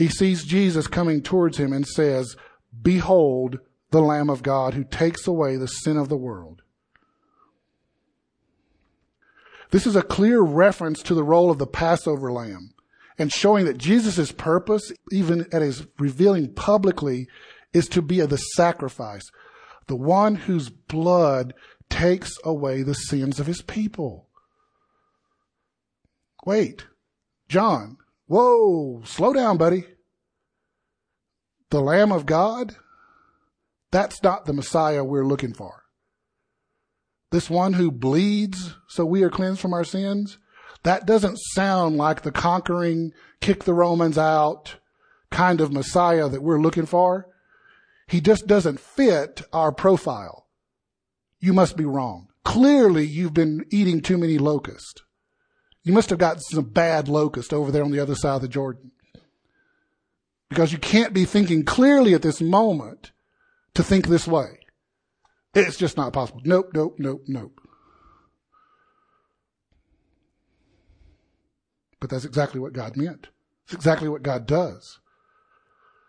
he 0.00 0.08
sees 0.08 0.44
Jesus 0.44 0.86
coming 0.86 1.20
towards 1.20 1.58
him 1.58 1.74
and 1.74 1.86
says, 1.86 2.34
behold 2.80 3.58
the 3.90 4.00
Lamb 4.00 4.30
of 4.30 4.42
God 4.42 4.72
who 4.72 4.82
takes 4.82 5.26
away 5.26 5.56
the 5.56 5.66
sin 5.66 5.98
of 5.98 6.08
the 6.08 6.16
world. 6.16 6.62
This 9.72 9.86
is 9.86 9.96
a 9.96 10.02
clear 10.02 10.40
reference 10.40 11.02
to 11.02 11.12
the 11.12 11.22
role 11.22 11.50
of 11.50 11.58
the 11.58 11.66
Passover 11.66 12.32
lamb 12.32 12.72
and 13.18 13.30
showing 13.30 13.66
that 13.66 13.76
Jesus' 13.76 14.32
purpose, 14.32 14.90
even 15.12 15.46
at 15.52 15.60
his 15.60 15.86
revealing 15.98 16.54
publicly, 16.54 17.28
is 17.74 17.86
to 17.88 18.00
be 18.00 18.22
the 18.22 18.38
sacrifice, 18.38 19.24
the 19.86 19.96
one 19.96 20.34
whose 20.34 20.70
blood 20.70 21.52
takes 21.90 22.32
away 22.42 22.82
the 22.82 22.94
sins 22.94 23.38
of 23.38 23.46
his 23.46 23.60
people. 23.60 24.28
Wait, 26.46 26.86
John, 27.50 27.98
whoa, 28.30 29.02
slow 29.04 29.32
down, 29.32 29.56
buddy. 29.56 29.84
The 31.70 31.80
Lamb 31.80 32.12
of 32.12 32.26
God? 32.26 32.76
That's 33.90 34.22
not 34.22 34.46
the 34.46 34.52
Messiah 34.52 35.02
we're 35.02 35.26
looking 35.26 35.52
for. 35.52 35.82
This 37.32 37.50
one 37.50 37.72
who 37.72 37.90
bleeds 37.90 38.74
so 38.88 39.04
we 39.04 39.24
are 39.24 39.30
cleansed 39.30 39.60
from 39.60 39.74
our 39.74 39.84
sins? 39.84 40.38
That 40.84 41.06
doesn't 41.06 41.38
sound 41.54 41.96
like 41.96 42.22
the 42.22 42.32
conquering, 42.32 43.12
kick 43.40 43.64
the 43.64 43.74
Romans 43.74 44.16
out 44.16 44.76
kind 45.30 45.60
of 45.60 45.72
Messiah 45.72 46.28
that 46.28 46.42
we're 46.42 46.60
looking 46.60 46.86
for. 46.86 47.26
He 48.06 48.20
just 48.20 48.46
doesn't 48.46 48.80
fit 48.80 49.42
our 49.52 49.72
profile. 49.72 50.46
You 51.40 51.52
must 51.52 51.76
be 51.76 51.84
wrong. 51.84 52.28
Clearly 52.44 53.06
you've 53.06 53.34
been 53.34 53.64
eating 53.70 54.00
too 54.00 54.18
many 54.18 54.38
locusts. 54.38 55.02
You 55.82 55.92
must 55.92 56.10
have 56.10 56.18
gotten 56.18 56.40
some 56.40 56.64
bad 56.64 57.08
locust 57.08 57.52
over 57.52 57.70
there 57.70 57.84
on 57.84 57.90
the 57.90 58.00
other 58.00 58.14
side 58.14 58.36
of 58.36 58.42
the 58.42 58.48
Jordan. 58.48 58.90
Because 60.48 60.72
you 60.72 60.78
can't 60.78 61.14
be 61.14 61.24
thinking 61.24 61.64
clearly 61.64 62.12
at 62.12 62.22
this 62.22 62.40
moment 62.40 63.12
to 63.74 63.82
think 63.82 64.06
this 64.06 64.26
way. 64.26 64.58
It's 65.54 65.76
just 65.76 65.96
not 65.96 66.12
possible. 66.12 66.42
Nope, 66.44 66.70
nope, 66.74 66.96
nope, 66.98 67.22
nope. 67.26 67.60
But 72.00 72.10
that's 72.10 72.24
exactly 72.24 72.60
what 72.60 72.72
God 72.72 72.96
meant. 72.96 73.28
It's 73.64 73.74
exactly 73.74 74.08
what 74.08 74.22
God 74.22 74.46
does. 74.46 74.98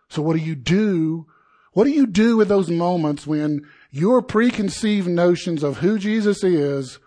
So 0.08 0.22
what 0.22 0.36
do 0.36 0.42
you 0.42 0.54
do 0.54 1.26
what 1.72 1.84
do 1.84 1.90
you 1.90 2.06
do 2.06 2.36
with 2.36 2.48
those 2.48 2.70
moments 2.70 3.26
when 3.26 3.66
your 3.90 4.20
preconceived 4.20 5.08
notions 5.08 5.62
of 5.62 5.78
who 5.78 5.98
Jesus 5.98 6.44
is 6.44 6.98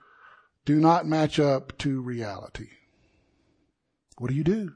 do 0.66 0.76
not 0.76 1.06
match 1.06 1.40
up 1.40 1.78
to 1.80 2.02
reality? 2.02 2.70
What 4.18 4.30
do 4.30 4.36
you 4.36 4.44
do? 4.44 4.74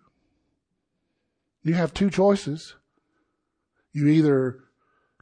You 1.64 1.74
have 1.74 1.94
two 1.94 2.10
choices. 2.10 2.76
You 3.92 4.08
either 4.08 4.60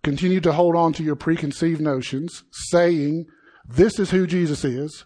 continue 0.03 0.41
to 0.41 0.53
hold 0.53 0.75
on 0.75 0.93
to 0.93 1.03
your 1.03 1.15
preconceived 1.15 1.81
notions, 1.81 2.43
saying, 2.51 3.25
this 3.67 3.99
is 3.99 4.11
who 4.11 4.27
Jesus 4.27 4.63
is, 4.63 5.05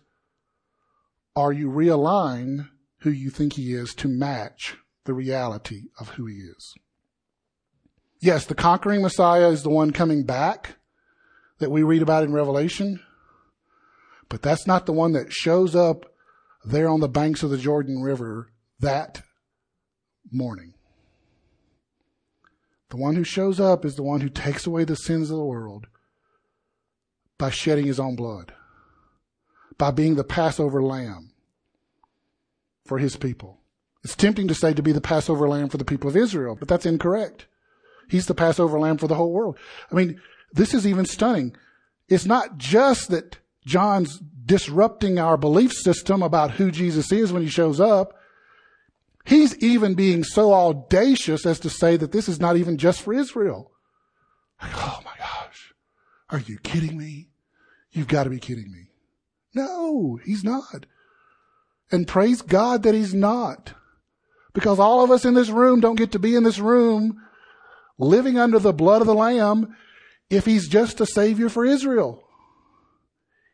or 1.35 1.53
you 1.53 1.69
realign 1.69 2.69
who 2.99 3.09
you 3.09 3.29
think 3.29 3.53
he 3.53 3.73
is 3.73 3.93
to 3.95 4.07
match 4.07 4.77
the 5.05 5.13
reality 5.13 5.83
of 5.99 6.09
who 6.09 6.25
he 6.25 6.35
is. 6.35 6.73
Yes, 8.19 8.45
the 8.45 8.55
conquering 8.55 9.01
Messiah 9.01 9.49
is 9.49 9.63
the 9.63 9.69
one 9.69 9.91
coming 9.91 10.23
back 10.23 10.75
that 11.57 11.71
we 11.71 11.81
read 11.81 12.03
about 12.03 12.23
in 12.23 12.33
Revelation, 12.33 12.99
but 14.31 14.41
that's 14.41 14.65
not 14.65 14.85
the 14.85 14.93
one 14.93 15.11
that 15.11 15.33
shows 15.33 15.75
up 15.75 16.05
there 16.63 16.87
on 16.87 17.01
the 17.01 17.09
banks 17.09 17.43
of 17.43 17.49
the 17.49 17.57
Jordan 17.57 18.01
River 18.01 18.49
that 18.79 19.23
morning. 20.31 20.73
The 22.91 22.97
one 22.97 23.15
who 23.15 23.25
shows 23.25 23.59
up 23.59 23.83
is 23.83 23.95
the 23.95 24.03
one 24.03 24.21
who 24.21 24.29
takes 24.29 24.65
away 24.65 24.85
the 24.85 24.95
sins 24.95 25.29
of 25.29 25.35
the 25.35 25.43
world 25.43 25.87
by 27.37 27.49
shedding 27.49 27.85
his 27.85 27.99
own 27.99 28.15
blood, 28.15 28.53
by 29.77 29.91
being 29.91 30.15
the 30.15 30.23
Passover 30.23 30.81
lamb 30.81 31.33
for 32.85 32.99
his 32.99 33.17
people. 33.17 33.59
It's 34.01 34.15
tempting 34.15 34.47
to 34.47 34.55
say 34.55 34.73
to 34.73 34.81
be 34.81 34.93
the 34.93 35.01
Passover 35.01 35.49
lamb 35.49 35.67
for 35.67 35.77
the 35.77 35.83
people 35.83 36.09
of 36.09 36.15
Israel, 36.15 36.55
but 36.57 36.69
that's 36.69 36.85
incorrect. 36.85 37.47
He's 38.07 38.27
the 38.27 38.33
Passover 38.33 38.79
lamb 38.79 38.97
for 38.97 39.07
the 39.07 39.15
whole 39.15 39.33
world. 39.33 39.57
I 39.91 39.95
mean, 39.95 40.21
this 40.53 40.73
is 40.73 40.87
even 40.87 41.05
stunning. 41.05 41.53
It's 42.07 42.25
not 42.25 42.57
just 42.57 43.09
that 43.09 43.37
John's 43.65 44.19
disrupting 44.45 45.19
our 45.19 45.37
belief 45.37 45.71
system 45.71 46.23
about 46.23 46.51
who 46.51 46.71
Jesus 46.71 47.11
is 47.11 47.31
when 47.31 47.43
he 47.43 47.49
shows 47.49 47.79
up. 47.79 48.13
He's 49.25 49.57
even 49.59 49.93
being 49.93 50.23
so 50.23 50.53
audacious 50.53 51.45
as 51.45 51.59
to 51.59 51.69
say 51.69 51.95
that 51.97 52.11
this 52.11 52.27
is 52.27 52.39
not 52.39 52.57
even 52.57 52.77
just 52.77 53.01
for 53.01 53.13
Israel. 53.13 53.71
Like, 54.61 54.71
oh 54.75 54.99
my 55.05 55.11
gosh. 55.17 55.73
Are 56.29 56.39
you 56.39 56.57
kidding 56.57 56.97
me? 56.97 57.29
You've 57.91 58.07
got 58.07 58.23
to 58.23 58.29
be 58.29 58.39
kidding 58.39 58.71
me. 58.71 58.87
No, 59.53 60.17
he's 60.23 60.43
not. 60.43 60.85
And 61.91 62.07
praise 62.07 62.41
God 62.41 62.83
that 62.83 62.95
he's 62.95 63.13
not. 63.13 63.73
Because 64.53 64.79
all 64.79 65.03
of 65.03 65.11
us 65.11 65.25
in 65.25 65.33
this 65.33 65.49
room 65.49 65.79
don't 65.79 65.95
get 65.95 66.13
to 66.13 66.19
be 66.19 66.35
in 66.35 66.43
this 66.43 66.59
room 66.59 67.21
living 67.97 68.37
under 68.37 68.59
the 68.59 68.73
blood 68.73 69.01
of 69.01 69.07
the 69.07 69.13
Lamb 69.13 69.75
if 70.29 70.45
he's 70.45 70.67
just 70.67 70.99
a 71.01 71.05
savior 71.05 71.49
for 71.49 71.65
Israel. 71.65 72.23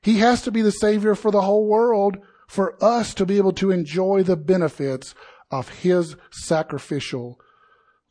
He 0.02 0.20
has 0.20 0.42
to 0.44 0.52
be 0.52 0.62
the 0.62 0.72
savior 0.72 1.16
for 1.16 1.32
the 1.32 1.42
whole 1.42 1.68
world 1.68 2.18
for 2.48 2.82
us 2.84 3.14
to 3.16 3.26
be 3.26 3.38
able 3.38 3.54
to 3.54 3.72
enjoy 3.72 4.24
the 4.24 4.38
benefits 4.38 5.14
of 5.52 5.70
his 5.70 6.16
sacrificial 6.32 7.40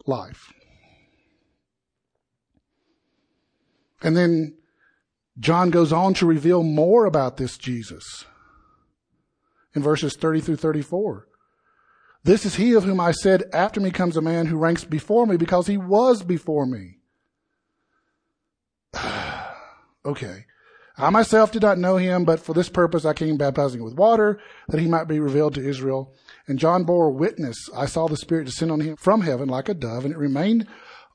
life. 0.06 0.52
And 4.02 4.16
then 4.16 4.56
John 5.38 5.70
goes 5.70 5.92
on 5.92 6.14
to 6.14 6.26
reveal 6.26 6.62
more 6.62 7.06
about 7.06 7.36
this 7.36 7.58
Jesus 7.58 8.24
in 9.74 9.82
verses 9.82 10.16
30 10.16 10.40
through 10.40 10.56
34. 10.56 11.26
This 12.24 12.44
is 12.44 12.56
he 12.56 12.72
of 12.74 12.84
whom 12.84 13.00
I 13.00 13.12
said, 13.12 13.44
after 13.52 13.80
me 13.80 13.90
comes 13.90 14.16
a 14.16 14.22
man 14.22 14.46
who 14.46 14.56
ranks 14.56 14.84
before 14.84 15.26
me 15.26 15.36
because 15.36 15.66
he 15.66 15.76
was 15.76 16.22
before 16.22 16.66
me. 16.66 16.98
okay. 20.04 20.46
I 20.98 21.10
myself 21.10 21.52
did 21.52 21.62
not 21.62 21.78
know 21.78 21.96
him, 21.96 22.24
but 22.24 22.40
for 22.40 22.54
this 22.54 22.70
purpose 22.70 23.04
I 23.04 23.12
came 23.12 23.36
baptizing 23.36 23.84
with 23.84 23.94
water, 23.94 24.40
that 24.68 24.80
he 24.80 24.88
might 24.88 25.08
be 25.08 25.20
revealed 25.20 25.54
to 25.54 25.68
Israel. 25.68 26.14
And 26.46 26.58
John 26.58 26.84
bore 26.84 27.10
witness. 27.10 27.56
I 27.74 27.86
saw 27.86 28.08
the 28.08 28.16
Spirit 28.16 28.46
descend 28.46 28.72
on 28.72 28.80
him 28.80 28.96
from 28.96 29.20
heaven 29.20 29.48
like 29.48 29.68
a 29.68 29.74
dove, 29.74 30.04
and 30.04 30.14
it 30.14 30.18
remained 30.18 30.66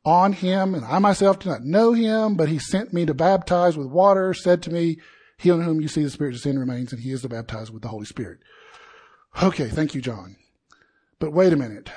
on 0.06 0.34
him. 0.34 0.76
And 0.76 0.86
I 0.86 1.00
myself 1.00 1.40
did 1.40 1.50
not 1.50 1.64
know 1.64 1.94
him, 1.94 2.36
but 2.36 2.50
he 2.50 2.60
sent 2.60 2.94
me 2.94 3.06
to 3.08 3.16
baptize 3.16 3.76
with 3.76 3.88
water, 3.88 4.36
said 4.36 4.62
to 4.64 4.72
me, 4.72 4.98
He 5.38 5.50
on 5.50 5.62
whom 5.62 5.82
you 5.82 5.88
see 5.88 6.04
the 6.04 6.12
Spirit 6.12 6.34
descend 6.34 6.60
remains, 6.60 6.94
and 6.94 7.02
he 7.02 7.12
is 7.12 7.24
to 7.24 7.30
baptize 7.30 7.72
with 7.72 7.82
the 7.82 7.88
Holy 7.88 8.06
Spirit. 8.06 8.40
Okay, 9.42 9.68
thank 9.68 9.96
you, 9.96 10.02
John. 10.02 10.36
But 11.18 11.34
wait 11.34 11.54
a 11.54 11.58
minute. 11.58 11.90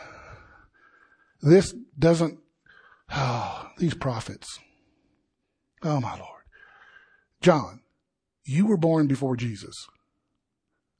This 1.42 1.74
doesn't, 1.98 2.38
oh, 3.12 3.68
these 3.78 3.94
prophets. 3.94 4.58
Oh 5.82 6.00
my 6.00 6.18
Lord. 6.18 6.33
John, 7.44 7.80
you 8.46 8.64
were 8.64 8.78
born 8.78 9.06
before 9.06 9.36
Jesus. 9.36 9.86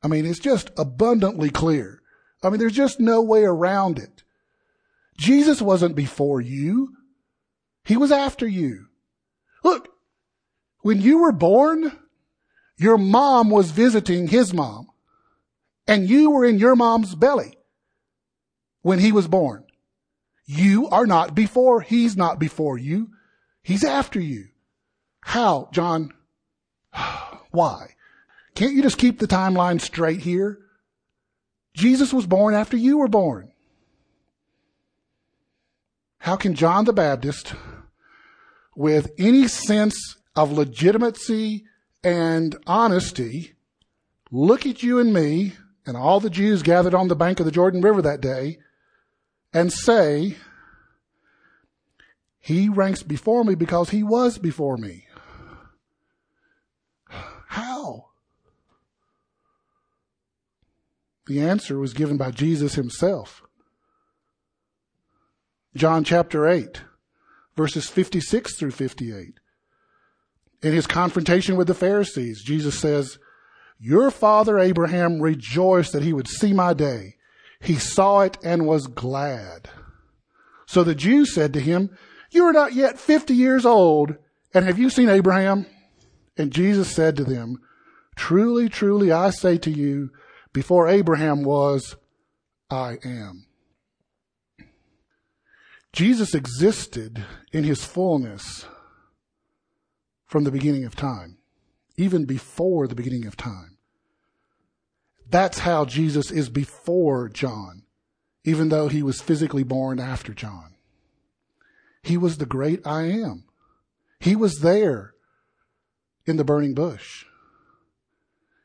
I 0.03 0.09
mean, 0.09 0.27
it's 0.27 0.39
just 0.39 0.71
abundantly 0.77 1.49
clear. 1.49 2.03
I 2.43 2.51
mean, 2.51 2.59
there's 2.59 2.75
just 2.75 3.01
no 3.01 3.23
way 3.23 3.45
around 3.45 3.99
it. 3.99 4.25
Jesus 5.17 5.63
wasn't 5.63 5.97
before 5.97 6.43
you. 6.43 6.91
He 7.83 7.97
was 7.97 8.13
after 8.13 8.47
you. 8.47 8.89
Look, 9.63 9.89
when 10.83 11.01
you 11.01 11.23
were 11.23 11.33
born, 11.33 11.99
your 12.77 12.99
mom 12.99 13.49
was 13.49 13.71
visiting 13.71 14.29
his 14.29 14.53
mom 14.53 14.89
and 15.89 16.07
you 16.07 16.31
were 16.31 16.45
in 16.45 16.59
your 16.59 16.77
mom's 16.77 17.15
belly 17.15 17.57
when 18.83 18.99
he 18.99 19.13
was 19.13 19.29
born. 19.29 19.65
You 20.45 20.91
are 20.91 21.07
not 21.07 21.35
before. 21.35 21.81
He's 21.81 22.19
not 22.19 22.39
before 22.39 22.77
you. 22.77 23.09
He's 23.63 23.83
after 23.83 24.21
you. 24.21 24.49
How, 25.23 25.71
John? 25.73 26.13
Why? 27.51 27.95
Can't 28.55 28.75
you 28.75 28.83
just 28.83 28.99
keep 28.99 29.19
the 29.19 29.27
timeline 29.27 29.81
straight 29.81 30.21
here? 30.21 30.59
Jesus 31.75 32.13
was 32.13 32.27
born 32.27 32.55
after 32.55 32.77
you 32.77 32.99
were 32.99 33.09
born. 33.09 33.51
How 36.19 36.37
can 36.37 36.55
John 36.55 36.85
the 36.85 36.93
Baptist, 36.93 37.55
with 38.77 39.11
any 39.19 39.49
sense 39.49 40.17
of 40.37 40.53
legitimacy 40.53 41.65
and 42.03 42.57
honesty, 42.67 43.55
look 44.31 44.65
at 44.65 44.83
you 44.83 44.99
and 44.99 45.13
me 45.13 45.55
and 45.87 45.97
all 45.97 46.21
the 46.21 46.31
Jews 46.31 46.63
gathered 46.63 46.95
on 46.95 47.09
the 47.09 47.17
bank 47.17 47.41
of 47.41 47.47
the 47.47 47.53
Jordan 47.53 47.83
River 47.83 48.01
that 48.03 48.21
day 48.21 48.59
and 49.53 49.73
say, 49.73 50.37
He 52.41 52.69
ranks 52.69 53.03
before 53.03 53.45
me 53.45 53.55
because 53.55 53.91
He 53.91 54.03
was 54.03 54.39
before 54.39 54.77
me? 54.77 55.07
How? 57.55 58.07
The 61.29 61.41
answer 61.41 61.79
was 61.79 61.95
given 61.95 62.17
by 62.17 62.33
Jesus 62.33 62.75
himself. 62.75 63.43
John 65.77 66.03
chapter 66.03 66.49
8, 66.49 66.83
verses 67.57 67.89
56 67.89 68.59
through 68.59 68.73
58. 68.73 69.35
In 70.63 70.73
his 70.73 70.89
confrontation 70.89 71.55
with 71.55 71.69
the 71.69 71.75
Pharisees, 71.75 72.43
Jesus 72.43 72.77
says, 72.77 73.21
Your 73.79 74.11
father 74.11 74.59
Abraham 74.59 75.23
rejoiced 75.23 75.93
that 75.93 76.03
he 76.03 76.13
would 76.13 76.27
see 76.27 76.53
my 76.53 76.75
day. 76.75 77.15
He 77.61 77.77
saw 77.77 78.23
it 78.23 78.37
and 78.43 78.67
was 78.67 78.89
glad. 78.89 79.71
So 80.67 80.83
the 80.83 80.97
Jews 80.97 81.33
said 81.33 81.53
to 81.53 81.61
him, 81.61 81.97
You 82.33 82.47
are 82.47 82.53
not 82.53 82.73
yet 82.73 82.99
50 82.99 83.33
years 83.33 83.65
old, 83.65 84.17
and 84.53 84.65
have 84.65 84.81
you 84.81 84.91
seen 84.91 85.09
Abraham? 85.09 85.67
And 86.37 86.53
Jesus 86.53 86.95
said 86.95 87.17
to 87.17 87.25
them, 87.25 87.61
Truly, 88.17 88.69
truly, 88.69 89.13
I 89.13 89.31
say 89.31 89.59
to 89.59 89.71
you, 89.71 90.11
before 90.53 90.89
Abraham 90.89 91.43
was, 91.43 91.97
I 92.71 92.99
am. 93.05 93.47
Jesus 95.93 96.35
existed 96.35 97.25
in 97.53 97.65
his 97.65 97.85
fullness 97.85 98.67
from 100.27 100.45
the 100.45 100.51
beginning 100.51 100.85
of 100.85 100.97
time, 100.97 101.39
even 101.97 102.25
before 102.25 102.89
the 102.89 102.97
beginning 102.97 103.27
of 103.27 103.37
time. 103.37 103.79
That's 105.29 105.61
how 105.61 105.85
Jesus 105.85 106.31
is 106.31 106.49
before 106.49 107.29
John, 107.29 107.85
even 108.45 108.69
though 108.69 108.89
he 108.89 109.03
was 109.03 109.21
physically 109.21 109.63
born 109.63 110.01
after 110.01 110.35
John. 110.35 110.75
He 112.03 112.17
was 112.17 112.39
the 112.39 112.47
great 112.47 112.87
I 112.87 113.05
am. 113.05 113.45
He 114.19 114.37
was 114.37 114.59
there 114.59 115.14
in 116.27 116.37
the 116.37 116.45
burning 116.45 116.75
bush. 116.75 117.25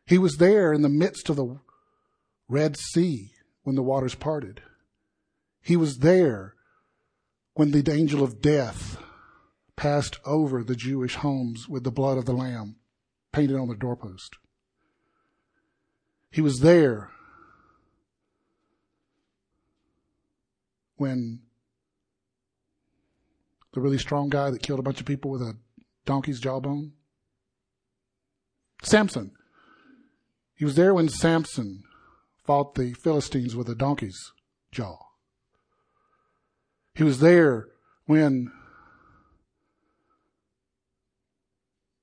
He 0.05 0.17
was 0.17 0.37
there 0.37 0.73
in 0.73 0.81
the 0.81 0.89
midst 0.89 1.29
of 1.29 1.35
the 1.35 1.59
Red 2.47 2.77
Sea 2.77 3.31
when 3.63 3.75
the 3.75 3.83
waters 3.83 4.15
parted. 4.15 4.61
He 5.61 5.75
was 5.75 5.99
there 5.99 6.55
when 7.53 7.71
the 7.71 7.91
angel 7.91 8.23
of 8.23 8.41
death 8.41 8.97
passed 9.75 10.19
over 10.25 10.63
the 10.63 10.75
Jewish 10.75 11.15
homes 11.15 11.67
with 11.69 11.83
the 11.83 11.91
blood 11.91 12.17
of 12.17 12.25
the 12.25 12.33
Lamb 12.33 12.77
painted 13.31 13.57
on 13.57 13.67
the 13.67 13.75
doorpost. 13.75 14.37
He 16.31 16.41
was 16.41 16.59
there 16.59 17.11
when 20.95 21.41
the 23.73 23.81
really 23.81 23.97
strong 23.97 24.29
guy 24.29 24.49
that 24.49 24.61
killed 24.61 24.79
a 24.79 24.83
bunch 24.83 24.99
of 24.99 25.05
people 25.05 25.31
with 25.31 25.41
a 25.41 25.55
donkey's 26.05 26.39
jawbone 26.39 26.93
Samson. 28.81 29.31
He 30.55 30.65
was 30.65 30.75
there 30.75 30.93
when 30.93 31.09
Samson 31.09 31.83
fought 32.43 32.75
the 32.75 32.93
Philistines 32.93 33.55
with 33.55 33.69
a 33.69 33.75
donkey's 33.75 34.31
jaw. 34.71 34.97
He 36.95 37.03
was 37.03 37.19
there 37.19 37.67
when 38.05 38.51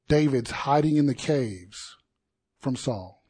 David's 0.09 0.51
hiding 0.51 0.97
in 0.97 1.07
the 1.07 1.15
caves 1.15 1.97
from 2.59 2.77
Saul. 2.77 3.23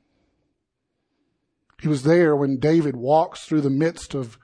He 1.80 1.88
was 1.88 2.04
there 2.04 2.36
when 2.36 2.58
David 2.58 2.96
walks 2.96 3.44
through 3.44 3.62
the 3.62 3.70
midst 3.70 4.14
of 4.14 4.38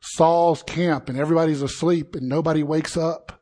Saul's 0.00 0.62
camp 0.62 1.08
and 1.08 1.18
everybody's 1.18 1.62
asleep 1.62 2.14
and 2.14 2.28
nobody 2.28 2.62
wakes 2.62 2.96
up. 2.96 3.37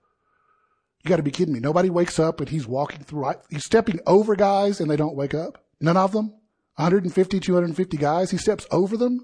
You 1.06 1.10
got 1.10 1.18
to 1.18 1.22
be 1.22 1.30
kidding 1.30 1.54
me. 1.54 1.60
Nobody 1.60 1.88
wakes 1.88 2.18
up 2.18 2.40
and 2.40 2.48
he's 2.48 2.66
walking 2.66 3.04
through. 3.04 3.32
He's 3.48 3.64
stepping 3.64 4.00
over 4.08 4.34
guys 4.34 4.80
and 4.80 4.90
they 4.90 4.96
don't 4.96 5.14
wake 5.14 5.34
up. 5.34 5.64
None 5.80 5.96
of 5.96 6.10
them. 6.10 6.30
150, 6.74 7.38
250 7.38 7.96
guys. 7.96 8.32
He 8.32 8.38
steps 8.38 8.66
over 8.72 8.96
them 8.96 9.20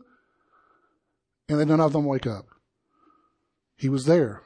and 1.49 1.59
then 1.59 1.67
none 1.67 1.81
of 1.81 1.93
them 1.93 2.05
wake 2.05 2.25
up. 2.25 2.47
He 3.77 3.89
was 3.89 4.05
there. 4.05 4.43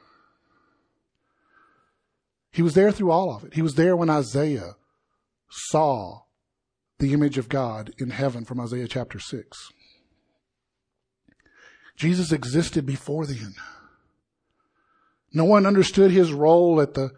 He 2.51 2.63
was 2.63 2.73
there 2.73 2.91
through 2.91 3.11
all 3.11 3.35
of 3.35 3.43
it. 3.43 3.53
He 3.53 3.61
was 3.61 3.75
there 3.75 3.95
when 3.95 4.09
Isaiah 4.09 4.75
saw 5.47 6.21
the 6.97 7.13
image 7.13 7.37
of 7.37 7.49
God 7.49 7.93
in 7.99 8.09
heaven 8.09 8.45
from 8.45 8.59
Isaiah 8.59 8.87
chapter 8.87 9.19
6. 9.19 9.59
Jesus 11.95 12.31
existed 12.31 12.87
before 12.87 13.27
then. 13.27 13.53
No 15.31 15.45
one 15.45 15.67
understood 15.67 16.09
his 16.09 16.33
role 16.33 16.81
at 16.81 16.95
the 16.95 17.11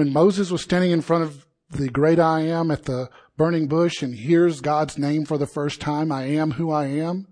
when 0.00 0.14
Moses 0.14 0.50
was 0.50 0.62
standing 0.62 0.92
in 0.92 1.02
front 1.02 1.24
of 1.24 1.46
the 1.68 1.90
great 1.90 2.18
I 2.18 2.40
am 2.40 2.70
at 2.70 2.84
the 2.84 3.10
burning 3.36 3.68
bush 3.68 4.00
and 4.00 4.14
hears 4.14 4.62
God's 4.62 4.96
name 4.96 5.26
for 5.26 5.36
the 5.36 5.46
first 5.46 5.78
time, 5.78 6.10
I 6.10 6.22
am 6.22 6.52
who 6.52 6.70
I 6.70 6.86
am, 6.86 7.26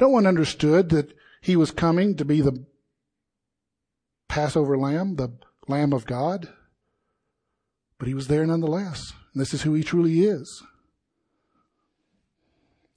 no 0.00 0.08
one 0.08 0.26
understood 0.26 0.88
that 0.88 1.12
he 1.42 1.54
was 1.54 1.70
coming 1.72 2.16
to 2.16 2.24
be 2.24 2.40
the 2.40 2.64
Passover 4.26 4.78
lamb, 4.78 5.16
the 5.16 5.36
lamb 5.68 5.92
of 5.92 6.06
God. 6.06 6.48
But 7.98 8.08
he 8.08 8.14
was 8.14 8.28
there 8.28 8.46
nonetheless. 8.46 9.12
And 9.34 9.42
this 9.42 9.52
is 9.52 9.60
who 9.60 9.74
he 9.74 9.82
truly 9.82 10.20
is. 10.20 10.62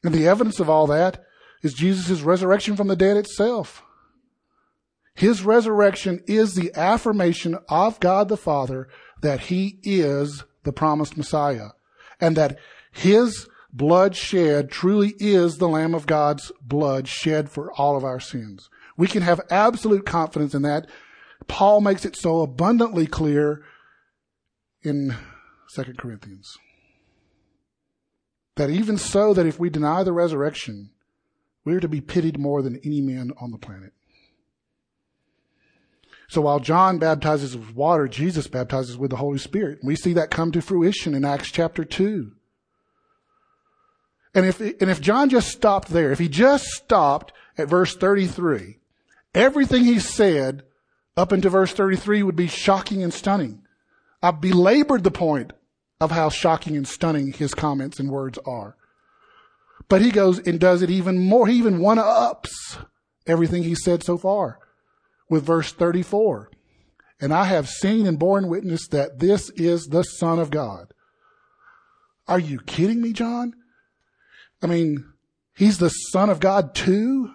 And 0.05 0.15
the 0.15 0.25
evidence 0.25 0.61
of 0.61 0.69
all 0.69 0.87
that 0.87 1.25
is 1.63 1.73
Jesus' 1.73 2.21
resurrection 2.21 2.77
from 2.77 2.87
the 2.87 2.95
dead 2.95 3.17
itself. 3.17 3.83
His 5.19 5.43
resurrection 5.43 6.23
is 6.27 6.55
the 6.55 6.71
affirmation 6.75 7.57
of 7.67 7.99
God 7.99 8.29
the 8.29 8.37
Father 8.37 8.87
that 9.21 9.41
he 9.41 9.77
is 9.83 10.45
the 10.63 10.71
promised 10.71 11.17
Messiah 11.17 11.71
and 12.21 12.37
that 12.37 12.57
his 12.93 13.49
blood 13.73 14.15
shed 14.15 14.71
truly 14.71 15.15
is 15.19 15.57
the 15.57 15.67
Lamb 15.67 15.93
of 15.93 16.07
God's 16.07 16.53
blood 16.61 17.09
shed 17.09 17.49
for 17.49 17.69
all 17.73 17.97
of 17.97 18.05
our 18.05 18.21
sins. 18.21 18.69
We 18.95 19.07
can 19.07 19.21
have 19.21 19.41
absolute 19.51 20.05
confidence 20.05 20.55
in 20.55 20.61
that. 20.61 20.89
Paul 21.49 21.81
makes 21.81 22.05
it 22.05 22.15
so 22.15 22.39
abundantly 22.39 23.05
clear 23.05 23.61
in 24.83 25.17
2 25.75 25.83
Corinthians. 25.97 26.57
That 28.55 28.69
even 28.69 28.97
so, 28.97 29.33
that 29.33 29.45
if 29.45 29.59
we 29.59 29.69
deny 29.69 30.03
the 30.03 30.13
resurrection, 30.13 30.91
we 31.65 31.75
are 31.75 31.81
to 31.81 31.89
be 31.89 31.99
pitied 31.99 32.39
more 32.39 32.61
than 32.61 32.79
any 32.85 33.01
man 33.01 33.33
on 33.41 33.51
the 33.51 33.57
planet. 33.57 33.91
So 36.29 36.41
while 36.41 36.59
John 36.59 36.99
baptizes 36.99 37.57
with 37.57 37.75
water, 37.75 38.07
Jesus 38.07 38.47
baptizes 38.47 38.97
with 38.97 39.09
the 39.09 39.17
Holy 39.17 39.39
Spirit. 39.39 39.79
We 39.83 39.95
see 39.95 40.13
that 40.13 40.29
come 40.29 40.51
to 40.51 40.61
fruition 40.61 41.15
in 41.15 41.25
Acts 41.25 41.49
chapter 41.49 41.83
2. 41.83 42.31
And 44.35 44.45
if, 44.45 44.61
and 44.61 44.91
if 44.91 45.01
John 45.01 45.29
just 45.29 45.49
stopped 45.49 45.89
there, 45.89 46.11
if 46.11 46.19
he 46.19 46.29
just 46.29 46.65
stopped 46.65 47.33
at 47.57 47.67
verse 47.67 47.95
33, 47.95 48.77
everything 49.33 49.83
he 49.83 49.99
said 49.99 50.61
up 51.17 51.33
into 51.33 51.49
verse 51.49 51.73
33 51.73 52.21
would 52.21 52.35
be 52.35 52.47
shocking 52.47 53.01
and 53.01 53.11
stunning. 53.11 53.63
I've 54.21 54.39
belabored 54.39 55.03
the 55.03 55.11
point 55.11 55.51
of 55.99 56.11
how 56.11 56.29
shocking 56.29 56.77
and 56.77 56.87
stunning 56.87 57.33
his 57.33 57.55
comments 57.55 57.99
and 57.99 58.11
words 58.11 58.37
are. 58.45 58.75
But 59.87 60.03
he 60.03 60.11
goes 60.11 60.37
and 60.37 60.59
does 60.59 60.83
it 60.83 60.91
even 60.91 61.17
more. 61.17 61.47
He 61.47 61.55
even 61.55 61.79
one 61.79 61.97
ups 61.97 62.77
everything 63.25 63.63
he 63.63 63.73
said 63.73 64.03
so 64.03 64.15
far 64.15 64.59
with 65.29 65.45
verse 65.45 65.71
34. 65.71 66.49
And 67.21 67.33
I 67.33 67.45
have 67.45 67.69
seen 67.69 68.07
and 68.07 68.17
borne 68.17 68.47
witness 68.47 68.87
that 68.87 69.19
this 69.19 69.49
is 69.51 69.87
the 69.87 70.03
Son 70.03 70.39
of 70.39 70.49
God. 70.49 70.93
Are 72.27 72.39
you 72.39 72.59
kidding 72.59 73.01
me, 73.01 73.13
John? 73.13 73.53
I 74.61 74.67
mean, 74.67 75.05
he's 75.55 75.79
the 75.79 75.89
Son 75.89 76.29
of 76.29 76.39
God 76.39 76.73
too? 76.75 77.31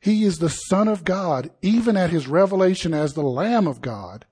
He 0.00 0.24
is 0.24 0.38
the 0.38 0.48
Son 0.48 0.88
of 0.88 1.04
God, 1.04 1.50
even 1.60 1.96
at 1.96 2.10
his 2.10 2.28
revelation 2.28 2.94
as 2.94 3.14
the 3.14 3.22
Lamb 3.22 3.66
of 3.66 3.80
God, 3.80 4.26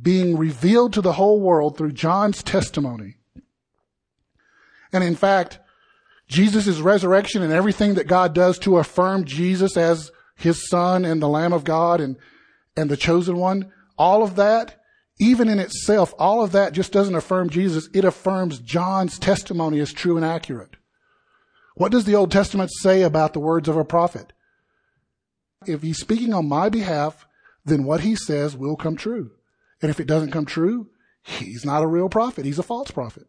being 0.00 0.36
revealed 0.36 0.92
to 0.92 1.00
the 1.00 1.14
whole 1.14 1.40
world 1.40 1.76
through 1.76 1.92
John's 1.92 2.42
testimony. 2.42 3.16
And 4.92 5.02
in 5.02 5.16
fact, 5.16 5.58
Jesus' 6.34 6.80
resurrection 6.80 7.42
and 7.42 7.52
everything 7.52 7.94
that 7.94 8.08
God 8.08 8.34
does 8.34 8.58
to 8.60 8.78
affirm 8.78 9.24
Jesus 9.24 9.76
as 9.76 10.10
his 10.36 10.68
son 10.68 11.04
and 11.04 11.22
the 11.22 11.28
Lamb 11.28 11.52
of 11.52 11.62
God 11.62 12.00
and, 12.00 12.16
and 12.76 12.90
the 12.90 12.96
chosen 12.96 13.36
one, 13.36 13.72
all 13.96 14.24
of 14.24 14.34
that, 14.34 14.80
even 15.20 15.48
in 15.48 15.60
itself, 15.60 16.12
all 16.18 16.42
of 16.42 16.50
that 16.50 16.72
just 16.72 16.90
doesn't 16.90 17.14
affirm 17.14 17.50
Jesus. 17.50 17.88
It 17.94 18.04
affirms 18.04 18.58
John's 18.58 19.16
testimony 19.16 19.78
as 19.78 19.92
true 19.92 20.16
and 20.16 20.26
accurate. 20.26 20.74
What 21.76 21.92
does 21.92 22.04
the 22.04 22.16
Old 22.16 22.32
Testament 22.32 22.72
say 22.80 23.02
about 23.02 23.32
the 23.32 23.40
words 23.40 23.68
of 23.68 23.76
a 23.76 23.84
prophet? 23.84 24.32
If 25.66 25.82
he's 25.82 25.98
speaking 25.98 26.34
on 26.34 26.48
my 26.48 26.68
behalf, 26.68 27.26
then 27.64 27.84
what 27.84 28.00
he 28.00 28.16
says 28.16 28.56
will 28.56 28.76
come 28.76 28.96
true. 28.96 29.30
And 29.80 29.88
if 29.88 30.00
it 30.00 30.08
doesn't 30.08 30.32
come 30.32 30.46
true, 30.46 30.88
he's 31.22 31.64
not 31.64 31.84
a 31.84 31.86
real 31.86 32.08
prophet. 32.08 32.44
He's 32.44 32.58
a 32.58 32.64
false 32.64 32.90
prophet. 32.90 33.26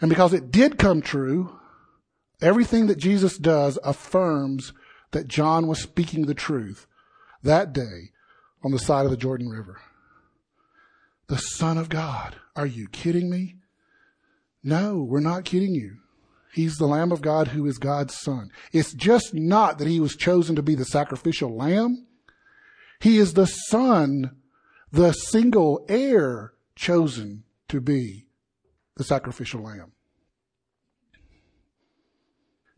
And 0.00 0.10
because 0.10 0.34
it 0.34 0.50
did 0.50 0.78
come 0.78 1.00
true, 1.00 1.59
everything 2.40 2.86
that 2.86 2.98
Jesus 2.98 3.38
does 3.38 3.78
affirms 3.84 4.72
that 5.12 5.28
John 5.28 5.66
was 5.66 5.80
speaking 5.80 6.26
the 6.26 6.34
truth 6.34 6.86
that 7.42 7.72
day 7.72 8.10
on 8.62 8.72
the 8.72 8.78
side 8.78 9.04
of 9.04 9.10
the 9.10 9.16
Jordan 9.16 9.48
River. 9.48 9.80
The 11.28 11.38
Son 11.38 11.78
of 11.78 11.88
God. 11.88 12.36
Are 12.56 12.66
you 12.66 12.88
kidding 12.88 13.30
me? 13.30 13.56
No, 14.62 14.98
we're 14.98 15.20
not 15.20 15.44
kidding 15.44 15.74
you. 15.74 15.96
He's 16.52 16.76
the 16.76 16.86
Lamb 16.86 17.12
of 17.12 17.22
God 17.22 17.48
who 17.48 17.66
is 17.66 17.78
God's 17.78 18.18
Son. 18.18 18.50
It's 18.72 18.92
just 18.92 19.32
not 19.32 19.78
that 19.78 19.86
he 19.86 20.00
was 20.00 20.16
chosen 20.16 20.56
to 20.56 20.62
be 20.62 20.74
the 20.74 20.84
sacrificial 20.84 21.56
lamb. 21.56 22.06
He 23.00 23.18
is 23.18 23.34
the 23.34 23.46
Son, 23.46 24.36
the 24.90 25.12
single 25.12 25.84
heir 25.88 26.52
chosen 26.74 27.44
to 27.68 27.80
be 27.80 28.26
the 28.96 29.04
sacrificial 29.04 29.62
lamb. 29.62 29.92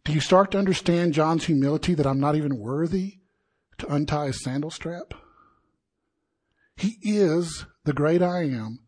Do 0.05 0.13
you 0.13 0.21
start 0.21 0.51
to 0.51 0.59
understand 0.59 1.15
John's 1.15 1.45
humility 1.45 1.95
that 1.95 2.07
I'm 2.07 2.19
not 2.19 2.35
even 2.35 2.59
worthy 2.59 3.19
to 3.79 3.93
untie 3.93 4.27
his 4.27 4.43
sandal 4.43 4.71
strap? 4.71 5.15
He 6.77 6.99
is 7.03 7.67
the 7.85 7.93
great 7.93 8.23
I 8.23 8.43
am, 8.45 8.81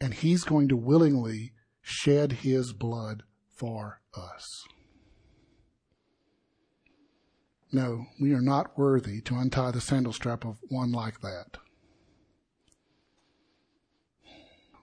and 0.00 0.14
he's 0.14 0.44
going 0.44 0.68
to 0.68 0.76
willingly 0.76 1.52
shed 1.82 2.32
his 2.32 2.72
blood 2.72 3.24
for 3.56 4.00
us. 4.14 4.46
No, 7.72 8.06
we 8.20 8.32
are 8.32 8.40
not 8.40 8.78
worthy 8.78 9.20
to 9.22 9.36
untie 9.36 9.70
the 9.70 9.80
sandal 9.80 10.12
strap 10.12 10.44
of 10.44 10.58
one 10.68 10.92
like 10.92 11.20
that. 11.20 11.58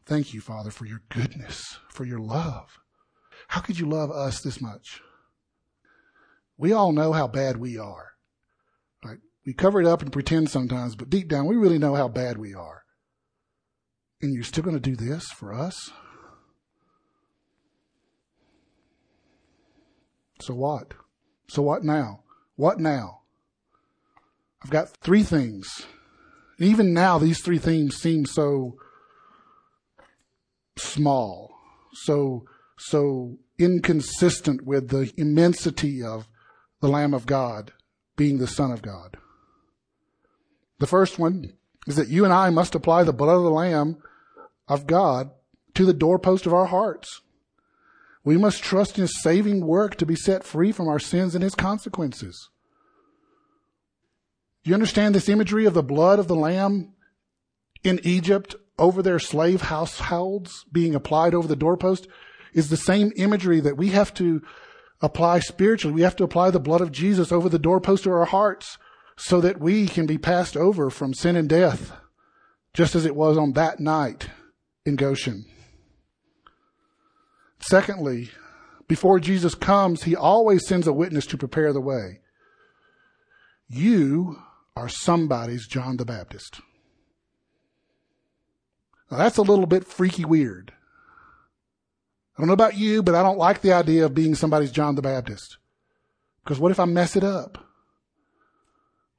Thank 0.05 0.33
you, 0.33 0.39
Father, 0.39 0.71
for 0.71 0.85
your 0.85 1.01
goodness, 1.09 1.79
for 1.89 2.05
your 2.05 2.19
love. 2.19 2.79
How 3.47 3.61
could 3.61 3.79
you 3.79 3.87
love 3.87 4.11
us 4.11 4.41
this 4.41 4.61
much? 4.61 5.01
We 6.57 6.73
all 6.73 6.91
know 6.91 7.13
how 7.13 7.27
bad 7.27 7.57
we 7.57 7.77
are. 7.77 8.13
Right? 9.03 9.19
We 9.45 9.53
cover 9.53 9.79
it 9.81 9.87
up 9.87 10.01
and 10.01 10.11
pretend 10.11 10.49
sometimes, 10.49 10.95
but 10.95 11.09
deep 11.09 11.29
down, 11.29 11.45
we 11.45 11.55
really 11.55 11.77
know 11.77 11.95
how 11.95 12.07
bad 12.07 12.37
we 12.37 12.53
are. 12.53 12.83
And 14.21 14.33
you're 14.33 14.43
still 14.43 14.63
going 14.63 14.79
to 14.79 14.79
do 14.79 14.95
this 14.95 15.25
for 15.25 15.53
us? 15.53 15.91
So 20.41 20.53
what? 20.53 20.93
So 21.47 21.61
what 21.61 21.83
now? 21.83 22.23
What 22.55 22.79
now? 22.79 23.21
I've 24.63 24.69
got 24.71 24.89
three 24.89 25.23
things. 25.23 25.85
even 26.59 26.93
now, 26.93 27.17
these 27.19 27.41
three 27.41 27.59
things 27.59 27.95
seem 27.95 28.25
so 28.25 28.75
small, 30.77 31.51
so, 31.93 32.45
so 32.77 33.37
inconsistent 33.59 34.65
with 34.65 34.89
the 34.89 35.11
immensity 35.17 36.03
of 36.03 36.27
the 36.79 36.87
Lamb 36.87 37.13
of 37.13 37.25
God 37.25 37.73
being 38.15 38.37
the 38.37 38.47
Son 38.47 38.71
of 38.71 38.81
God. 38.81 39.17
The 40.79 40.87
first 40.87 41.17
one 41.17 41.53
is 41.87 41.95
that 41.95 42.09
you 42.09 42.23
and 42.23 42.33
I 42.33 42.49
must 42.49 42.75
apply 42.75 43.03
the 43.03 43.13
blood 43.13 43.37
of 43.37 43.43
the 43.43 43.49
Lamb 43.51 43.97
of 44.67 44.85
God 44.85 45.31
to 45.73 45.85
the 45.85 45.93
doorpost 45.93 46.45
of 46.45 46.53
our 46.53 46.65
hearts. 46.65 47.21
We 48.23 48.37
must 48.37 48.63
trust 48.63 48.97
in 48.97 49.03
His 49.03 49.21
saving 49.21 49.65
work 49.65 49.95
to 49.95 50.05
be 50.05 50.15
set 50.15 50.43
free 50.43 50.71
from 50.71 50.87
our 50.87 50.99
sins 50.99 51.33
and 51.33 51.43
His 51.43 51.55
consequences. 51.55 52.49
Do 54.63 54.69
you 54.69 54.73
understand 54.73 55.15
this 55.15 55.29
imagery 55.29 55.65
of 55.65 55.73
the 55.73 55.83
blood 55.83 56.19
of 56.19 56.27
the 56.27 56.35
Lamb 56.35 56.93
in 57.83 58.01
Egypt 58.03 58.55
over 58.77 59.01
their 59.01 59.19
slave 59.19 59.61
households 59.61 60.65
being 60.71 60.93
applied 60.93 61.33
over 61.33 61.47
the 61.47 61.55
doorpost? 61.55 62.07
Is 62.57 62.69
the 62.69 62.75
same 62.75 63.11
imagery 63.17 63.59
that 63.59 63.77
we 63.77 63.89
have 63.89 64.11
to 64.15 64.41
apply 64.99 65.41
spiritually. 65.41 65.93
We 65.93 66.01
have 66.01 66.15
to 66.15 66.23
apply 66.23 66.49
the 66.49 66.59
blood 66.59 66.81
of 66.81 66.91
Jesus 66.91 67.31
over 67.31 67.49
the 67.49 67.59
doorpost 67.59 68.07
of 68.07 68.13
our 68.13 68.25
hearts 68.25 68.79
so 69.15 69.39
that 69.41 69.59
we 69.59 69.87
can 69.87 70.07
be 70.07 70.17
passed 70.17 70.57
over 70.57 70.89
from 70.89 71.13
sin 71.13 71.35
and 71.35 71.47
death, 71.47 71.91
just 72.73 72.95
as 72.95 73.05
it 73.05 73.15
was 73.15 73.37
on 73.37 73.53
that 73.53 73.79
night 73.79 74.29
in 74.87 74.95
Goshen. 74.95 75.45
Secondly, 77.59 78.31
before 78.87 79.19
Jesus 79.19 79.53
comes, 79.53 80.03
he 80.03 80.15
always 80.15 80.65
sends 80.67 80.87
a 80.87 80.93
witness 80.93 81.27
to 81.27 81.37
prepare 81.37 81.73
the 81.73 81.79
way. 81.79 82.21
You 83.67 84.37
are 84.75 84.89
somebody's 84.89 85.67
John 85.67 85.97
the 85.97 86.05
Baptist. 86.05 86.59
Now 89.11 89.17
that's 89.17 89.37
a 89.37 89.43
little 89.43 89.67
bit 89.67 89.85
freaky 89.85 90.25
weird. 90.25 90.73
I 92.37 92.41
don't 92.41 92.47
know 92.47 92.53
about 92.53 92.77
you, 92.77 93.01
but 93.01 93.15
I 93.15 93.23
don't 93.23 93.39
like 93.39 93.61
the 93.61 93.73
idea 93.73 94.05
of 94.05 94.13
being 94.13 94.35
somebody's 94.35 94.71
John 94.71 94.93
the 94.93 95.01
Baptist. 95.01 95.57
Because 96.43 96.59
what 96.59 96.71
if 96.71 96.79
I 96.79 96.85
mess 96.85 97.15
it 97.15 97.23
up? 97.23 97.57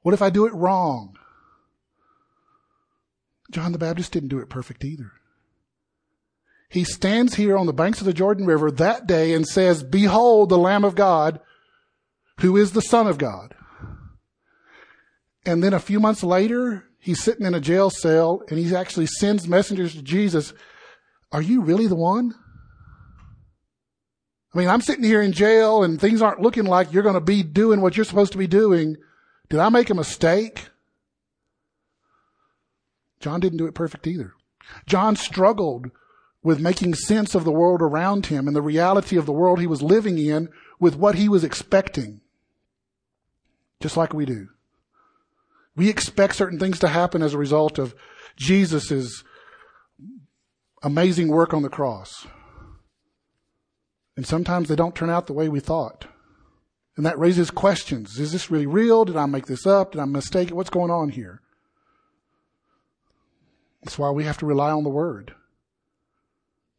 What 0.01 0.13
if 0.13 0.21
I 0.21 0.29
do 0.29 0.45
it 0.45 0.53
wrong? 0.53 1.17
John 3.51 3.73
the 3.73 3.77
Baptist 3.77 4.13
didn't 4.13 4.29
do 4.29 4.39
it 4.39 4.49
perfect 4.49 4.85
either. 4.85 5.11
He 6.69 6.83
stands 6.83 7.35
here 7.35 7.57
on 7.57 7.65
the 7.65 7.73
banks 7.73 7.99
of 7.99 8.05
the 8.05 8.13
Jordan 8.13 8.45
River 8.45 8.71
that 8.71 9.07
day 9.07 9.33
and 9.33 9.45
says, 9.45 9.83
Behold 9.83 10.49
the 10.49 10.57
Lamb 10.57 10.85
of 10.85 10.95
God, 10.95 11.41
who 12.39 12.55
is 12.55 12.71
the 12.71 12.81
Son 12.81 13.07
of 13.07 13.17
God. 13.17 13.55
And 15.45 15.63
then 15.63 15.73
a 15.73 15.79
few 15.79 15.99
months 15.99 16.23
later, 16.23 16.85
he's 16.99 17.21
sitting 17.21 17.45
in 17.45 17.55
a 17.55 17.59
jail 17.59 17.89
cell 17.89 18.43
and 18.49 18.59
he 18.59 18.73
actually 18.75 19.07
sends 19.07 19.47
messengers 19.47 19.95
to 19.95 20.03
Jesus. 20.03 20.53
Are 21.31 21.41
you 21.41 21.61
really 21.61 21.87
the 21.87 21.95
one? 21.95 22.35
I 24.53 24.57
mean, 24.57 24.67
I'm 24.67 24.81
sitting 24.81 25.03
here 25.03 25.21
in 25.21 25.31
jail 25.31 25.83
and 25.83 25.99
things 25.99 26.21
aren't 26.21 26.41
looking 26.41 26.65
like 26.65 26.91
you're 26.91 27.03
going 27.03 27.15
to 27.15 27.21
be 27.21 27.43
doing 27.43 27.81
what 27.81 27.95
you're 27.95 28.05
supposed 28.05 28.31
to 28.31 28.37
be 28.37 28.47
doing. 28.47 28.97
Did 29.49 29.59
I 29.59 29.69
make 29.69 29.89
a 29.89 29.95
mistake? 29.95 30.69
John 33.19 33.39
didn't 33.39 33.57
do 33.57 33.67
it 33.67 33.75
perfect 33.75 34.07
either. 34.07 34.33
John 34.85 35.15
struggled 35.15 35.91
with 36.41 36.59
making 36.59 36.95
sense 36.95 37.35
of 37.35 37.43
the 37.43 37.51
world 37.51 37.81
around 37.81 38.27
him 38.27 38.47
and 38.47 38.55
the 38.55 38.61
reality 38.61 39.17
of 39.17 39.25
the 39.25 39.33
world 39.33 39.59
he 39.59 39.67
was 39.67 39.81
living 39.81 40.17
in 40.17 40.49
with 40.79 40.95
what 40.95 41.15
he 41.15 41.27
was 41.27 41.43
expecting. 41.43 42.21
Just 43.81 43.97
like 43.97 44.13
we 44.13 44.25
do. 44.25 44.49
We 45.75 45.89
expect 45.89 46.35
certain 46.35 46.59
things 46.59 46.79
to 46.79 46.87
happen 46.87 47.21
as 47.21 47.33
a 47.33 47.37
result 47.37 47.77
of 47.77 47.93
Jesus' 48.35 49.23
amazing 50.81 51.27
work 51.27 51.53
on 51.53 51.61
the 51.61 51.69
cross. 51.69 52.25
And 54.19 54.27
sometimes 54.27 54.67
they 54.67 54.75
don't 54.75 54.95
turn 54.95 55.09
out 55.09 55.27
the 55.27 55.33
way 55.33 55.47
we 55.47 55.61
thought. 55.61 56.05
And 56.97 57.05
that 57.05 57.17
raises 57.17 57.49
questions. 57.49 58.19
Is 58.19 58.33
this 58.33 58.51
really 58.51 58.65
real? 58.65 59.05
Did 59.05 59.15
I 59.15 59.25
make 59.27 59.45
this 59.45 59.65
up? 59.65 59.93
Did 59.93 60.01
I 60.01 60.03
mistake 60.03 60.49
it? 60.49 60.55
What's 60.55 60.69
going 60.69 60.91
on 60.91 61.07
here? 61.07 61.39
That's 63.81 63.97
why 63.97 64.09
we 64.09 64.25
have 64.25 64.37
to 64.39 64.45
rely 64.45 64.71
on 64.71 64.83
the 64.83 64.89
Word. 64.89 65.35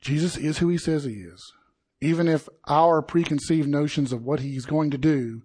Jesus 0.02 0.36
is 0.36 0.58
who 0.58 0.68
He 0.68 0.76
says 0.76 1.04
He 1.04 1.14
is. 1.14 1.54
Even 2.02 2.28
if 2.28 2.46
our 2.68 3.00
preconceived 3.00 3.70
notions 3.70 4.12
of 4.12 4.22
what 4.22 4.40
He's 4.40 4.66
going 4.66 4.90
to 4.90 4.98
do 4.98 5.40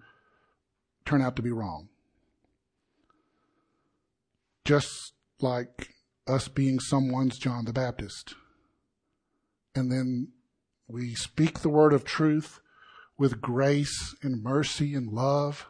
turn 1.05 1.21
out 1.21 1.37
to 1.37 1.41
be 1.41 1.51
wrong. 1.53 1.87
Just 4.65 5.13
like 5.39 5.91
us 6.27 6.49
being 6.49 6.81
someone's 6.81 7.39
John 7.39 7.63
the 7.63 7.71
Baptist. 7.71 8.35
And 9.73 9.89
then 9.89 10.33
we 10.88 11.15
speak 11.15 11.59
the 11.59 11.69
word 11.69 11.93
of 11.93 12.03
truth 12.03 12.59
with 13.17 13.41
grace 13.41 14.15
and 14.21 14.43
mercy 14.43 14.93
and 14.93 15.11
love, 15.11 15.67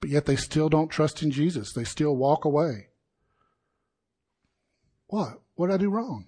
but 0.00 0.10
yet 0.10 0.26
they 0.26 0.36
still 0.36 0.68
don't 0.68 0.88
trust 0.88 1.22
in 1.22 1.30
Jesus. 1.30 1.72
They 1.72 1.84
still 1.84 2.16
walk 2.16 2.44
away. 2.44 2.88
What? 5.08 5.40
What 5.54 5.68
did 5.68 5.74
I 5.74 5.78
do 5.78 5.90
wrong? 5.90 6.26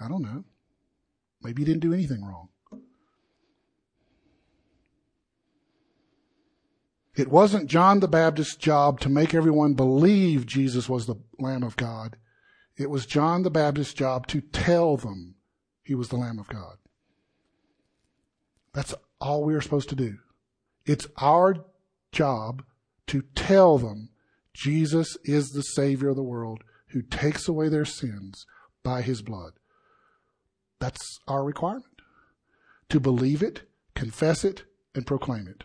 I 0.00 0.08
don't 0.08 0.22
know. 0.22 0.44
Maybe 1.42 1.62
you 1.62 1.66
didn't 1.66 1.82
do 1.82 1.94
anything 1.94 2.24
wrong. 2.24 2.48
It 7.16 7.28
wasn't 7.28 7.68
John 7.68 7.98
the 7.98 8.06
Baptist's 8.06 8.54
job 8.54 9.00
to 9.00 9.08
make 9.08 9.34
everyone 9.34 9.74
believe 9.74 10.46
Jesus 10.46 10.88
was 10.88 11.06
the 11.06 11.16
Lamb 11.40 11.64
of 11.64 11.76
God. 11.76 12.16
It 12.76 12.90
was 12.90 13.06
John 13.06 13.42
the 13.42 13.50
Baptist's 13.50 13.92
job 13.92 14.28
to 14.28 14.40
tell 14.40 14.96
them 14.96 15.34
he 15.88 15.94
was 15.94 16.10
the 16.10 16.16
Lamb 16.16 16.38
of 16.38 16.48
God. 16.48 16.76
That's 18.74 18.94
all 19.22 19.42
we 19.42 19.54
are 19.54 19.62
supposed 19.62 19.88
to 19.88 19.94
do. 19.94 20.18
It's 20.84 21.06
our 21.16 21.64
job 22.12 22.62
to 23.06 23.22
tell 23.34 23.78
them 23.78 24.10
Jesus 24.52 25.16
is 25.24 25.48
the 25.48 25.62
Savior 25.62 26.10
of 26.10 26.16
the 26.16 26.22
world 26.22 26.62
who 26.88 27.00
takes 27.00 27.48
away 27.48 27.70
their 27.70 27.86
sins 27.86 28.44
by 28.82 29.00
his 29.00 29.22
blood. 29.22 29.52
That's 30.78 31.20
our 31.26 31.42
requirement. 31.42 32.02
To 32.90 33.00
believe 33.00 33.42
it, 33.42 33.62
confess 33.94 34.44
it, 34.44 34.64
and 34.94 35.06
proclaim 35.06 35.48
it. 35.48 35.64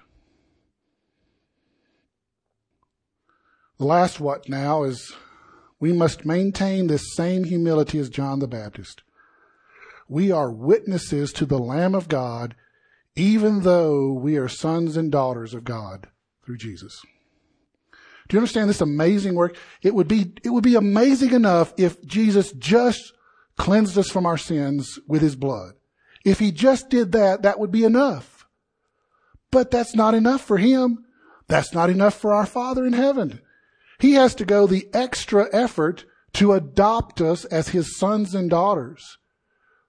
The 3.77 3.85
last 3.85 4.21
what 4.21 4.47
now 4.47 4.83
is 4.83 5.13
we 5.81 5.91
must 5.91 6.25
maintain 6.25 6.87
this 6.87 7.13
same 7.13 7.43
humility 7.43 7.99
as 7.99 8.07
John 8.07 8.39
the 8.39 8.47
Baptist. 8.47 9.03
We 10.07 10.31
are 10.31 10.51
witnesses 10.51 11.31
to 11.33 11.45
the 11.45 11.59
Lamb 11.59 11.95
of 11.95 12.07
God, 12.07 12.55
even 13.15 13.61
though 13.61 14.11
we 14.11 14.37
are 14.37 14.47
sons 14.47 14.97
and 14.97 15.11
daughters 15.11 15.53
of 15.53 15.63
God 15.63 16.07
through 16.45 16.57
Jesus. 16.57 17.01
Do 18.27 18.35
you 18.35 18.39
understand 18.39 18.69
this 18.69 18.81
amazing 18.81 19.35
work? 19.35 19.57
It 19.81 19.93
would 19.93 20.07
be, 20.07 20.33
it 20.43 20.49
would 20.49 20.63
be 20.63 20.75
amazing 20.75 21.33
enough 21.33 21.73
if 21.77 22.03
Jesus 22.05 22.51
just 22.53 23.13
cleansed 23.57 23.97
us 23.97 24.09
from 24.09 24.25
our 24.25 24.37
sins 24.37 24.99
with 25.07 25.21
his 25.21 25.35
blood. 25.35 25.73
If 26.25 26.39
he 26.39 26.51
just 26.51 26.89
did 26.89 27.11
that, 27.11 27.41
that 27.41 27.59
would 27.59 27.71
be 27.71 27.83
enough. 27.83 28.47
But 29.51 29.71
that's 29.71 29.93
not 29.93 30.15
enough 30.15 30.41
for 30.41 30.57
him. 30.57 31.05
That's 31.47 31.73
not 31.73 31.89
enough 31.89 32.15
for 32.15 32.33
our 32.33 32.45
Father 32.45 32.85
in 32.85 32.93
heaven. 32.93 33.41
He 33.99 34.13
has 34.13 34.33
to 34.35 34.45
go 34.45 34.65
the 34.65 34.87
extra 34.93 35.47
effort 35.53 36.05
to 36.33 36.53
adopt 36.53 37.21
us 37.21 37.45
as 37.45 37.69
his 37.69 37.97
sons 37.97 38.33
and 38.33 38.49
daughters. 38.49 39.17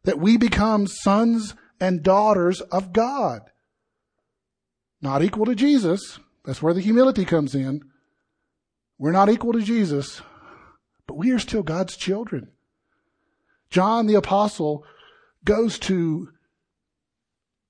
That 0.04 0.18
we 0.18 0.36
become 0.36 0.86
sons 0.86 1.54
and 1.80 2.02
daughters 2.02 2.60
of 2.60 2.92
God. 2.92 3.42
Not 5.00 5.22
equal 5.22 5.46
to 5.46 5.54
Jesus. 5.54 6.18
That's 6.44 6.62
where 6.62 6.74
the 6.74 6.80
humility 6.80 7.24
comes 7.24 7.54
in. 7.54 7.82
We're 8.98 9.12
not 9.12 9.28
equal 9.28 9.52
to 9.54 9.62
Jesus, 9.62 10.22
but 11.06 11.16
we 11.16 11.30
are 11.32 11.38
still 11.38 11.62
God's 11.62 11.96
children. 11.96 12.48
John 13.70 14.06
the 14.06 14.14
apostle 14.14 14.84
goes 15.44 15.78
to 15.80 16.28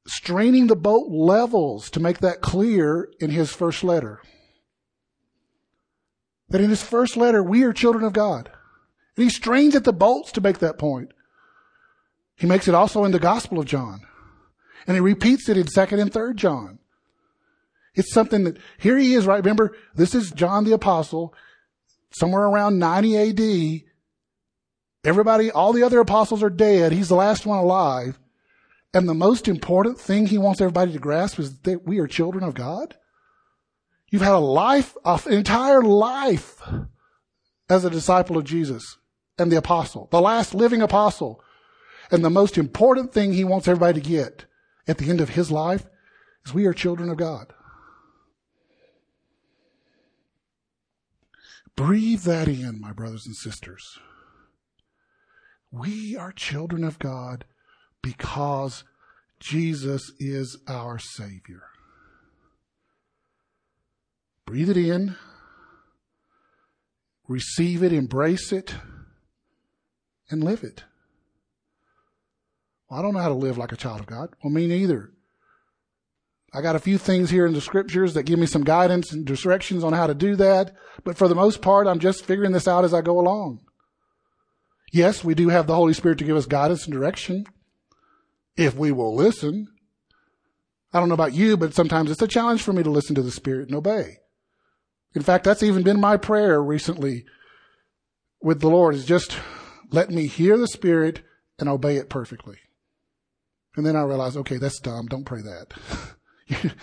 straining 0.06 0.66
the 0.66 0.76
boat 0.76 1.08
levels 1.08 1.88
to 1.90 2.00
make 2.00 2.18
that 2.18 2.42
clear 2.42 3.08
in 3.20 3.30
his 3.30 3.52
first 3.52 3.82
letter 3.82 4.20
that 6.54 6.60
in 6.60 6.70
his 6.70 6.84
first 6.84 7.16
letter, 7.16 7.42
we 7.42 7.64
are 7.64 7.72
children 7.72 8.04
of 8.04 8.12
God. 8.12 8.50
And 9.16 9.24
he 9.24 9.28
strains 9.30 9.74
at 9.74 9.82
the 9.82 9.92
bolts 9.92 10.30
to 10.32 10.40
make 10.40 10.58
that 10.58 10.78
point. 10.78 11.12
He 12.36 12.46
makes 12.46 12.68
it 12.68 12.74
also 12.74 13.04
in 13.04 13.12
the 13.12 13.18
Gospel 13.18 13.58
of 13.58 13.66
John. 13.66 14.00
And 14.86 14.96
he 14.96 15.00
repeats 15.00 15.48
it 15.48 15.56
in 15.56 15.64
2nd 15.64 16.00
and 16.00 16.12
3rd 16.12 16.36
John. 16.36 16.78
It's 17.94 18.12
something 18.12 18.44
that, 18.44 18.58
here 18.78 18.98
he 18.98 19.14
is, 19.14 19.26
right? 19.26 19.38
Remember, 19.38 19.76
this 19.94 20.14
is 20.14 20.32
John 20.32 20.64
the 20.64 20.72
Apostle, 20.72 21.32
somewhere 22.10 22.42
around 22.42 22.78
90 22.78 23.16
AD. 23.16 23.82
Everybody, 25.04 25.50
all 25.50 25.72
the 25.72 25.84
other 25.84 26.00
apostles 26.00 26.42
are 26.42 26.50
dead. 26.50 26.92
He's 26.92 27.08
the 27.08 27.14
last 27.14 27.46
one 27.46 27.58
alive. 27.58 28.18
And 28.92 29.08
the 29.08 29.14
most 29.14 29.48
important 29.48 29.98
thing 29.98 30.26
he 30.26 30.38
wants 30.38 30.60
everybody 30.60 30.92
to 30.92 30.98
grasp 30.98 31.38
is 31.38 31.58
that 31.60 31.86
we 31.86 31.98
are 31.98 32.06
children 32.06 32.42
of 32.44 32.54
God. 32.54 32.96
You've 34.10 34.22
had 34.22 34.32
a 34.32 34.38
life, 34.38 34.96
an 35.04 35.32
entire 35.32 35.82
life 35.82 36.62
as 37.68 37.84
a 37.84 37.90
disciple 37.90 38.36
of 38.38 38.44
Jesus 38.44 38.98
and 39.38 39.50
the 39.50 39.56
apostle, 39.56 40.08
the 40.10 40.20
last 40.20 40.54
living 40.54 40.82
apostle. 40.82 41.42
And 42.10 42.24
the 42.24 42.30
most 42.30 42.58
important 42.58 43.12
thing 43.12 43.32
he 43.32 43.44
wants 43.44 43.68
everybody 43.68 44.00
to 44.00 44.08
get 44.08 44.44
at 44.86 44.98
the 44.98 45.10
end 45.10 45.20
of 45.20 45.30
his 45.30 45.50
life 45.50 45.86
is 46.44 46.54
we 46.54 46.66
are 46.66 46.74
children 46.74 47.08
of 47.08 47.16
God. 47.16 47.52
Breathe 51.76 52.22
that 52.22 52.46
in, 52.46 52.80
my 52.80 52.92
brothers 52.92 53.26
and 53.26 53.34
sisters. 53.34 53.98
We 55.72 56.16
are 56.16 56.30
children 56.30 56.84
of 56.84 57.00
God 57.00 57.44
because 58.00 58.84
Jesus 59.40 60.12
is 60.20 60.56
our 60.68 60.98
Savior. 60.98 61.62
Breathe 64.46 64.70
it 64.70 64.76
in. 64.76 65.16
Receive 67.26 67.82
it, 67.82 67.92
embrace 67.92 68.52
it, 68.52 68.74
and 70.30 70.44
live 70.44 70.62
it. 70.62 70.84
I 72.94 73.02
don't 73.02 73.12
know 73.12 73.20
how 73.20 73.28
to 73.28 73.34
live 73.34 73.58
like 73.58 73.72
a 73.72 73.76
child 73.76 74.00
of 74.00 74.06
God. 74.06 74.30
Well, 74.42 74.52
me 74.52 74.68
neither. 74.68 75.10
I 76.52 76.62
got 76.62 76.76
a 76.76 76.80
few 76.80 76.98
things 76.98 77.30
here 77.30 77.46
in 77.46 77.52
the 77.52 77.60
scriptures 77.60 78.14
that 78.14 78.22
give 78.22 78.38
me 78.38 78.46
some 78.46 78.62
guidance 78.62 79.12
and 79.12 79.26
directions 79.26 79.82
on 79.82 79.92
how 79.92 80.06
to 80.06 80.14
do 80.14 80.36
that. 80.36 80.72
But 81.02 81.18
for 81.18 81.26
the 81.26 81.34
most 81.34 81.60
part, 81.60 81.88
I'm 81.88 81.98
just 81.98 82.24
figuring 82.24 82.52
this 82.52 82.68
out 82.68 82.84
as 82.84 82.94
I 82.94 83.02
go 83.02 83.18
along. 83.18 83.60
Yes, 84.92 85.24
we 85.24 85.34
do 85.34 85.48
have 85.48 85.66
the 85.66 85.74
Holy 85.74 85.92
Spirit 85.92 86.18
to 86.18 86.24
give 86.24 86.36
us 86.36 86.46
guidance 86.46 86.84
and 86.84 86.92
direction 86.92 87.46
if 88.56 88.76
we 88.76 88.92
will 88.92 89.12
listen. 89.12 89.66
I 90.92 91.00
don't 91.00 91.08
know 91.08 91.14
about 91.14 91.34
you, 91.34 91.56
but 91.56 91.74
sometimes 91.74 92.12
it's 92.12 92.22
a 92.22 92.28
challenge 92.28 92.62
for 92.62 92.72
me 92.72 92.84
to 92.84 92.90
listen 92.90 93.16
to 93.16 93.22
the 93.22 93.32
Spirit 93.32 93.66
and 93.66 93.76
obey. 93.76 94.18
In 95.16 95.22
fact, 95.22 95.42
that's 95.42 95.64
even 95.64 95.82
been 95.82 96.00
my 96.00 96.16
prayer 96.16 96.62
recently 96.62 97.24
with 98.40 98.60
the 98.60 98.70
Lord 98.70 98.94
is 98.94 99.04
just 99.04 99.36
let 99.90 100.10
me 100.10 100.28
hear 100.28 100.56
the 100.56 100.68
Spirit 100.68 101.22
and 101.58 101.68
obey 101.68 101.96
it 101.96 102.08
perfectly. 102.08 102.58
And 103.76 103.84
then 103.84 103.96
I 103.96 104.02
realize, 104.02 104.36
okay, 104.36 104.58
that's 104.58 104.78
dumb. 104.78 105.06
Don't 105.06 105.24
pray 105.24 105.42
that. 105.42 105.74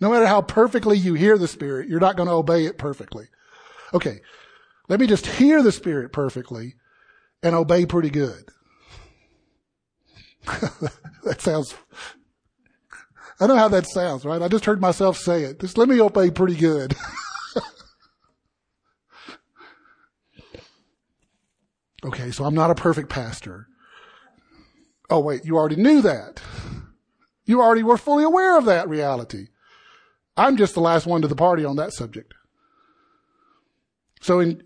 no 0.00 0.10
matter 0.10 0.26
how 0.26 0.42
perfectly 0.42 0.98
you 0.98 1.14
hear 1.14 1.38
the 1.38 1.48
Spirit, 1.48 1.88
you're 1.88 2.00
not 2.00 2.16
going 2.16 2.28
to 2.28 2.34
obey 2.34 2.66
it 2.66 2.78
perfectly. 2.78 3.26
Okay. 3.94 4.20
Let 4.88 4.98
me 4.98 5.06
just 5.06 5.26
hear 5.26 5.62
the 5.62 5.72
Spirit 5.72 6.12
perfectly 6.12 6.74
and 7.42 7.54
obey 7.54 7.86
pretty 7.86 8.10
good. 8.10 8.48
that 11.24 11.40
sounds 11.40 11.74
I 13.42 13.46
know 13.48 13.56
how 13.56 13.68
that 13.68 13.88
sounds, 13.88 14.24
right? 14.24 14.40
I 14.40 14.46
just 14.46 14.64
heard 14.66 14.80
myself 14.80 15.16
say 15.18 15.42
it. 15.42 15.58
Just 15.58 15.76
let 15.76 15.88
me 15.88 16.00
obey 16.00 16.30
pretty 16.30 16.54
good. 16.54 16.94
okay, 22.04 22.30
so 22.30 22.44
I'm 22.44 22.54
not 22.54 22.70
a 22.70 22.76
perfect 22.76 23.08
pastor. 23.08 23.66
Oh, 25.12 25.20
wait, 25.20 25.44
you 25.44 25.58
already 25.58 25.76
knew 25.76 26.00
that. 26.00 26.40
You 27.44 27.60
already 27.60 27.82
were 27.82 27.98
fully 27.98 28.24
aware 28.24 28.56
of 28.56 28.64
that 28.64 28.88
reality. 28.88 29.48
I'm 30.38 30.56
just 30.56 30.72
the 30.72 30.80
last 30.80 31.04
one 31.04 31.20
to 31.20 31.28
the 31.28 31.36
party 31.36 31.66
on 31.66 31.76
that 31.76 31.92
subject. 31.92 32.32
So 34.22 34.40
in, 34.40 34.62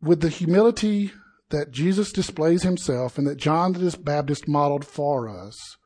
with 0.00 0.20
the 0.20 0.28
humility 0.28 1.10
that 1.48 1.72
Jesus 1.72 2.12
displays 2.12 2.62
himself 2.62 3.18
and 3.18 3.26
that 3.26 3.36
John 3.36 3.72
the 3.72 3.98
Baptist 4.00 4.46
modeled 4.46 4.84
for 4.84 5.28
us, 5.28 5.76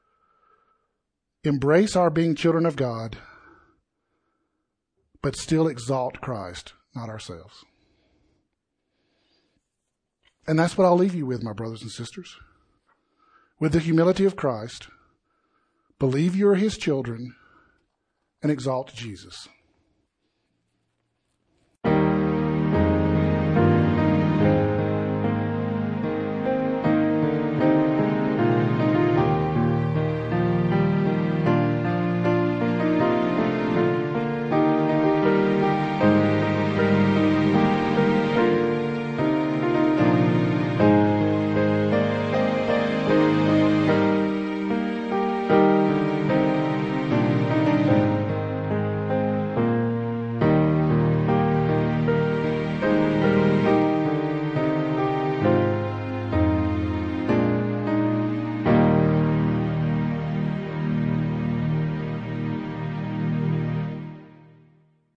embrace 1.42 1.96
our 1.96 2.10
being 2.10 2.34
children 2.34 2.66
of 2.66 2.76
God, 2.76 3.16
but 5.22 5.34
still 5.34 5.66
exalt 5.66 6.20
Christ, 6.20 6.74
not 6.94 7.08
ourselves. 7.08 7.64
And 10.46 10.58
that's 10.58 10.76
what 10.76 10.84
I'll 10.84 10.94
leave 10.94 11.14
you 11.14 11.24
with, 11.24 11.42
my 11.42 11.54
brothers 11.54 11.80
and 11.80 11.90
sisters. 11.90 12.36
With 13.60 13.72
the 13.72 13.80
humility 13.80 14.24
of 14.24 14.36
Christ, 14.36 14.88
believe 15.98 16.36
you 16.36 16.48
are 16.48 16.54
his 16.54 16.78
children, 16.78 17.34
and 18.40 18.52
exalt 18.52 18.94
Jesus. 18.94 19.48